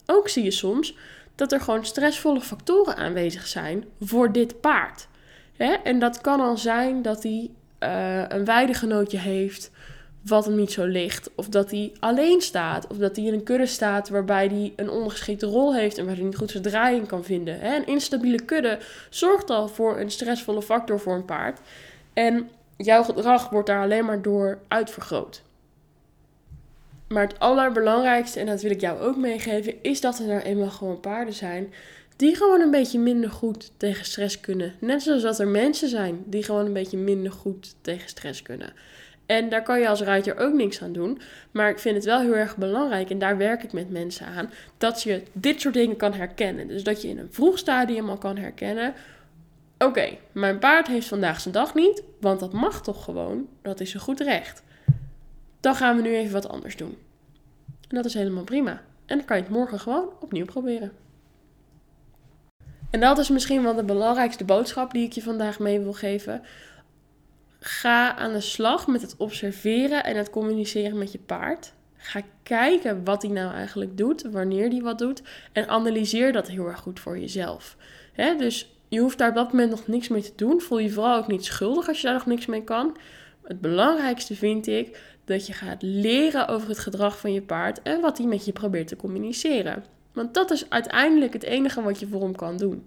Ook 0.07 0.29
zie 0.29 0.45
je 0.45 0.51
soms 0.51 0.97
dat 1.35 1.53
er 1.53 1.61
gewoon 1.61 1.85
stressvolle 1.85 2.41
factoren 2.41 2.97
aanwezig 2.97 3.47
zijn 3.47 3.85
voor 4.01 4.33
dit 4.33 4.61
paard. 4.61 5.09
En 5.85 5.99
dat 5.99 6.21
kan 6.21 6.41
al 6.41 6.57
zijn 6.57 7.03
dat 7.03 7.23
hij 7.23 7.51
uh, 7.81 8.25
een 8.29 8.45
weidegenootje 8.45 9.19
heeft 9.19 9.71
wat 10.25 10.45
hem 10.45 10.55
niet 10.55 10.73
zo 10.73 10.85
ligt. 10.85 11.31
Of 11.35 11.49
dat 11.49 11.71
hij 11.71 11.93
alleen 12.01 12.41
staat. 12.41 12.87
Of 12.87 12.97
dat 12.97 13.17
hij 13.17 13.25
in 13.25 13.33
een 13.33 13.43
kudde 13.43 13.67
staat 13.67 14.09
waarbij 14.09 14.47
hij 14.47 14.73
een 14.77 14.91
ondergeschikte 14.91 15.47
rol 15.47 15.75
heeft 15.75 15.99
en 15.99 16.07
waar 16.07 16.15
hij 16.15 16.25
niet 16.25 16.37
goed 16.37 16.51
zijn 16.51 16.63
draaiing 16.63 17.07
kan 17.07 17.25
vinden. 17.25 17.61
Hè? 17.61 17.77
Een 17.77 17.87
instabiele 17.87 18.43
kudde 18.43 18.79
zorgt 19.11 19.51
al 19.51 19.69
voor 19.69 19.99
een 19.99 20.11
stressvolle 20.11 20.63
factor 20.63 21.01
voor 21.01 21.15
een 21.15 21.25
paard. 21.25 21.61
En 22.13 22.51
jouw 22.77 23.03
gedrag 23.03 23.49
wordt 23.51 23.67
daar 23.67 23.83
alleen 23.83 24.05
maar 24.05 24.23
door 24.23 24.59
uitvergroot. 24.69 25.43
Maar 27.09 27.23
het 27.23 27.39
allerbelangrijkste, 27.39 28.41
en 28.41 28.47
dat 28.47 28.63
wil 28.63 28.71
ik 28.71 28.81
jou 28.81 29.01
ook 29.01 29.17
meegeven, 29.17 29.83
is 29.83 30.01
dat 30.01 30.19
er 30.19 30.27
nou 30.27 30.41
eenmaal 30.41 30.71
gewoon 30.71 31.01
paarden 31.01 31.35
zijn 31.35 31.73
die 32.17 32.37
gewoon 32.37 32.61
een 32.61 32.71
beetje 32.71 32.99
minder 32.99 33.31
goed 33.31 33.73
tegen 33.77 34.05
stress 34.05 34.41
kunnen. 34.41 34.75
Net 34.79 35.03
zoals 35.03 35.23
dat 35.23 35.39
er 35.39 35.49
mensen 35.49 35.89
zijn 35.89 36.23
die 36.27 36.43
gewoon 36.43 36.67
een 36.67 36.73
beetje 36.73 36.97
minder 36.97 37.33
goed 37.33 37.75
tegen 37.81 38.09
stress 38.09 38.43
kunnen. 38.43 38.73
En 39.27 39.49
daar 39.49 39.63
kan 39.63 39.81
je 39.81 39.89
als 39.89 40.01
ruiter 40.01 40.39
ook 40.39 40.53
niks 40.53 40.83
aan 40.83 40.93
doen. 40.93 41.21
Maar 41.51 41.71
ik 41.71 41.79
vind 41.79 41.95
het 41.95 42.05
wel 42.05 42.21
heel 42.21 42.35
erg 42.35 42.57
belangrijk, 42.57 43.11
en 43.11 43.19
daar 43.19 43.37
werk 43.37 43.63
ik 43.63 43.73
met 43.73 43.91
mensen 43.91 44.27
aan, 44.27 44.51
dat 44.79 45.03
je 45.03 45.23
dit 45.33 45.61
soort 45.61 45.75
dingen 45.75 45.97
kan 45.97 46.13
herkennen. 46.13 46.69
Dus 46.69 46.85
dat 46.85 47.03
je 47.03 47.09
in 47.09 47.19
een 47.19 47.33
vroeg 47.33 47.59
stadium 47.59 48.09
al 48.09 48.19
kan 48.19 48.37
herkennen. 48.37 48.95
Oké, 49.79 50.09
mijn 50.33 50.59
paard 50.59 50.87
heeft 50.87 51.07
vandaag 51.07 51.41
zijn 51.41 51.55
dag 51.55 51.75
niet, 51.75 52.03
want 52.21 52.41
dat 52.41 52.53
mag 52.53 52.83
toch 52.83 53.05
gewoon. 53.05 53.49
Dat 53.63 53.81
is 53.81 53.95
een 53.95 54.01
goed 54.01 54.21
recht. 54.21 54.63
Dan 55.65 55.75
gaan 55.75 55.97
we 55.97 56.03
nu 56.03 56.15
even 56.15 56.33
wat 56.33 56.49
anders 56.49 56.77
doen. 56.77 56.99
En 57.89 57.97
dat 57.97 58.05
is 58.05 58.15
helemaal 58.15 58.45
prima. 58.45 58.83
En 59.07 59.17
dan 59.17 59.25
kan 59.25 59.37
je 59.37 59.43
het 59.43 59.53
morgen 59.53 59.81
gewoon 59.81 60.09
opnieuw 60.21 60.45
proberen. 60.45 60.93
En 62.91 63.01
dat 63.01 63.19
is 63.19 63.29
misschien 63.29 63.63
wel 63.63 63.75
de 63.75 63.85
belangrijkste 63.85 64.45
boodschap 64.45 64.93
die 64.93 65.05
ik 65.05 65.13
je 65.13 65.23
vandaag 65.23 65.59
mee 65.59 65.81
wil 65.81 65.93
geven. 65.93 66.43
Ga 67.59 68.17
aan 68.17 68.33
de 68.33 68.41
slag 68.41 68.87
met 68.87 69.03
het 69.03 69.17
observeren 69.17 70.05
en 70.05 70.17
het 70.17 70.31
communiceren 70.31 70.99
met 70.99 71.13
je 71.13 71.19
paard. 71.19 71.73
Ga 71.97 72.21
kijken 72.43 73.05
wat 73.05 73.23
hij 73.23 73.31
nou 73.31 73.53
eigenlijk 73.53 73.97
doet, 73.97 74.23
wanneer 74.23 74.69
hij 74.69 74.81
wat 74.81 74.99
doet. 74.99 75.23
En 75.53 75.69
analyseer 75.69 76.33
dat 76.33 76.49
heel 76.49 76.67
erg 76.67 76.81
goed 76.81 77.01
voor 77.01 77.19
jezelf. 77.19 77.77
dus 78.39 78.79
je 78.89 79.01
hoeft 79.01 79.19
daar 79.19 79.29
op 79.29 79.35
dat 79.35 79.53
moment 79.53 79.71
nog 79.71 79.87
niks 79.87 80.09
mee 80.09 80.23
te 80.23 80.33
doen. 80.37 80.61
Voel 80.61 80.79
je 80.79 80.91
vooral 80.91 81.17
ook 81.17 81.29
niet 81.29 81.45
schuldig 81.45 81.89
als 81.89 82.01
je 82.01 82.07
daar 82.07 82.17
nog 82.17 82.27
niks 82.27 82.47
mee 82.47 82.65
kan. 82.65 82.97
Het 83.45 83.61
belangrijkste 83.61 84.35
vind 84.35 84.67
ik 84.67 85.01
dat 85.25 85.47
je 85.47 85.53
gaat 85.53 85.83
leren 85.83 86.49
over 86.49 86.69
het 86.69 86.79
gedrag 86.79 87.19
van 87.19 87.33
je 87.33 87.43
paard 87.43 87.83
en 87.83 88.01
wat 88.01 88.19
hij 88.19 88.27
met 88.27 88.45
je 88.45 88.53
probeert 88.53 88.89
te 88.89 88.97
communiceren. 88.97 89.85
Want 90.13 90.35
dat 90.35 90.51
is 90.51 90.71
uiteindelijk 90.71 91.33
het 91.33 91.43
enige 91.43 91.83
wat 91.83 92.01
je 92.01 92.07
voor 92.07 92.23
hem 92.23 92.37
kan 92.37 92.57
doen. 92.57 92.87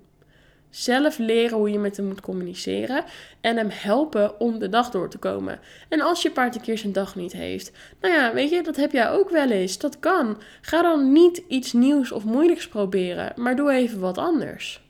Zelf 0.70 1.18
leren 1.18 1.58
hoe 1.58 1.72
je 1.72 1.80
met 1.80 1.98
hem 1.98 2.06
moet 2.06 2.22
communiceren 2.22 3.04
en 3.42 3.58
hem 3.58 3.70
helpen 3.72 4.40
om 4.40 4.60
de 4.60 4.70
dag 4.70 4.90
door 4.90 5.10
te 5.10 5.18
komen. 5.18 5.60
En 5.90 6.02
als 6.02 6.22
je 6.22 6.32
paard 6.32 6.56
een 6.56 6.62
keer 6.62 6.78
zijn 6.78 6.94
dag 6.94 7.16
niet 7.16 7.32
heeft, 7.32 7.72
nou 8.02 8.14
ja, 8.14 8.34
weet 8.34 8.50
je, 8.50 8.64
dat 8.64 8.76
heb 8.76 8.92
jij 8.92 9.10
ook 9.10 9.30
wel 9.30 9.50
eens. 9.50 9.78
Dat 9.78 10.00
kan. 10.00 10.38
Ga 10.62 10.82
dan 10.82 11.12
niet 11.12 11.44
iets 11.48 11.74
nieuws 11.74 12.12
of 12.12 12.24
moeilijks 12.24 12.68
proberen, 12.68 13.34
maar 13.36 13.56
doe 13.56 13.72
even 13.72 14.00
wat 14.00 14.18
anders. 14.18 14.87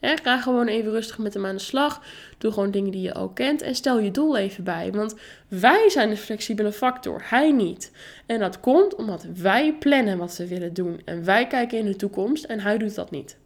Ga 0.00 0.40
gewoon 0.40 0.66
even 0.66 0.90
rustig 0.90 1.18
met 1.18 1.34
hem 1.34 1.46
aan 1.46 1.54
de 1.54 1.60
slag. 1.60 2.02
Doe 2.38 2.52
gewoon 2.52 2.70
dingen 2.70 2.92
die 2.92 3.02
je 3.02 3.14
al 3.14 3.28
kent 3.28 3.62
en 3.62 3.74
stel 3.74 3.98
je 3.98 4.10
doel 4.10 4.36
even 4.36 4.64
bij. 4.64 4.92
Want 4.92 5.14
wij 5.48 5.90
zijn 5.90 6.10
de 6.10 6.16
flexibele 6.16 6.72
factor, 6.72 7.22
hij 7.24 7.52
niet. 7.52 7.92
En 8.26 8.38
dat 8.38 8.60
komt 8.60 8.94
omdat 8.94 9.26
wij 9.34 9.74
plannen 9.74 10.18
wat 10.18 10.36
we 10.36 10.48
willen 10.48 10.74
doen. 10.74 11.00
En 11.04 11.24
wij 11.24 11.46
kijken 11.46 11.78
in 11.78 11.84
de 11.84 11.96
toekomst 11.96 12.44
en 12.44 12.60
hij 12.60 12.78
doet 12.78 12.94
dat 12.94 13.10
niet. 13.10 13.36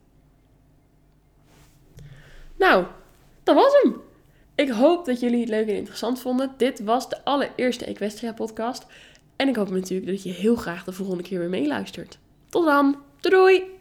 Nou, 2.58 2.84
dat 3.42 3.54
was 3.54 3.72
hem. 3.82 4.00
Ik 4.54 4.70
hoop 4.70 5.04
dat 5.04 5.20
jullie 5.20 5.40
het 5.40 5.48
leuk 5.48 5.68
en 5.68 5.76
interessant 5.76 6.20
vonden. 6.20 6.54
Dit 6.56 6.80
was 6.80 7.08
de 7.08 7.24
allereerste 7.24 7.84
Equestria 7.84 8.32
podcast. 8.32 8.86
En 9.36 9.48
ik 9.48 9.56
hoop 9.56 9.70
natuurlijk 9.70 10.10
dat 10.10 10.22
je 10.22 10.30
heel 10.30 10.56
graag 10.56 10.84
de 10.84 10.92
volgende 10.92 11.22
keer 11.22 11.38
weer 11.38 11.48
meeluistert. 11.48 12.18
Tot 12.48 12.64
dan. 12.64 13.02
Doei! 13.20 13.73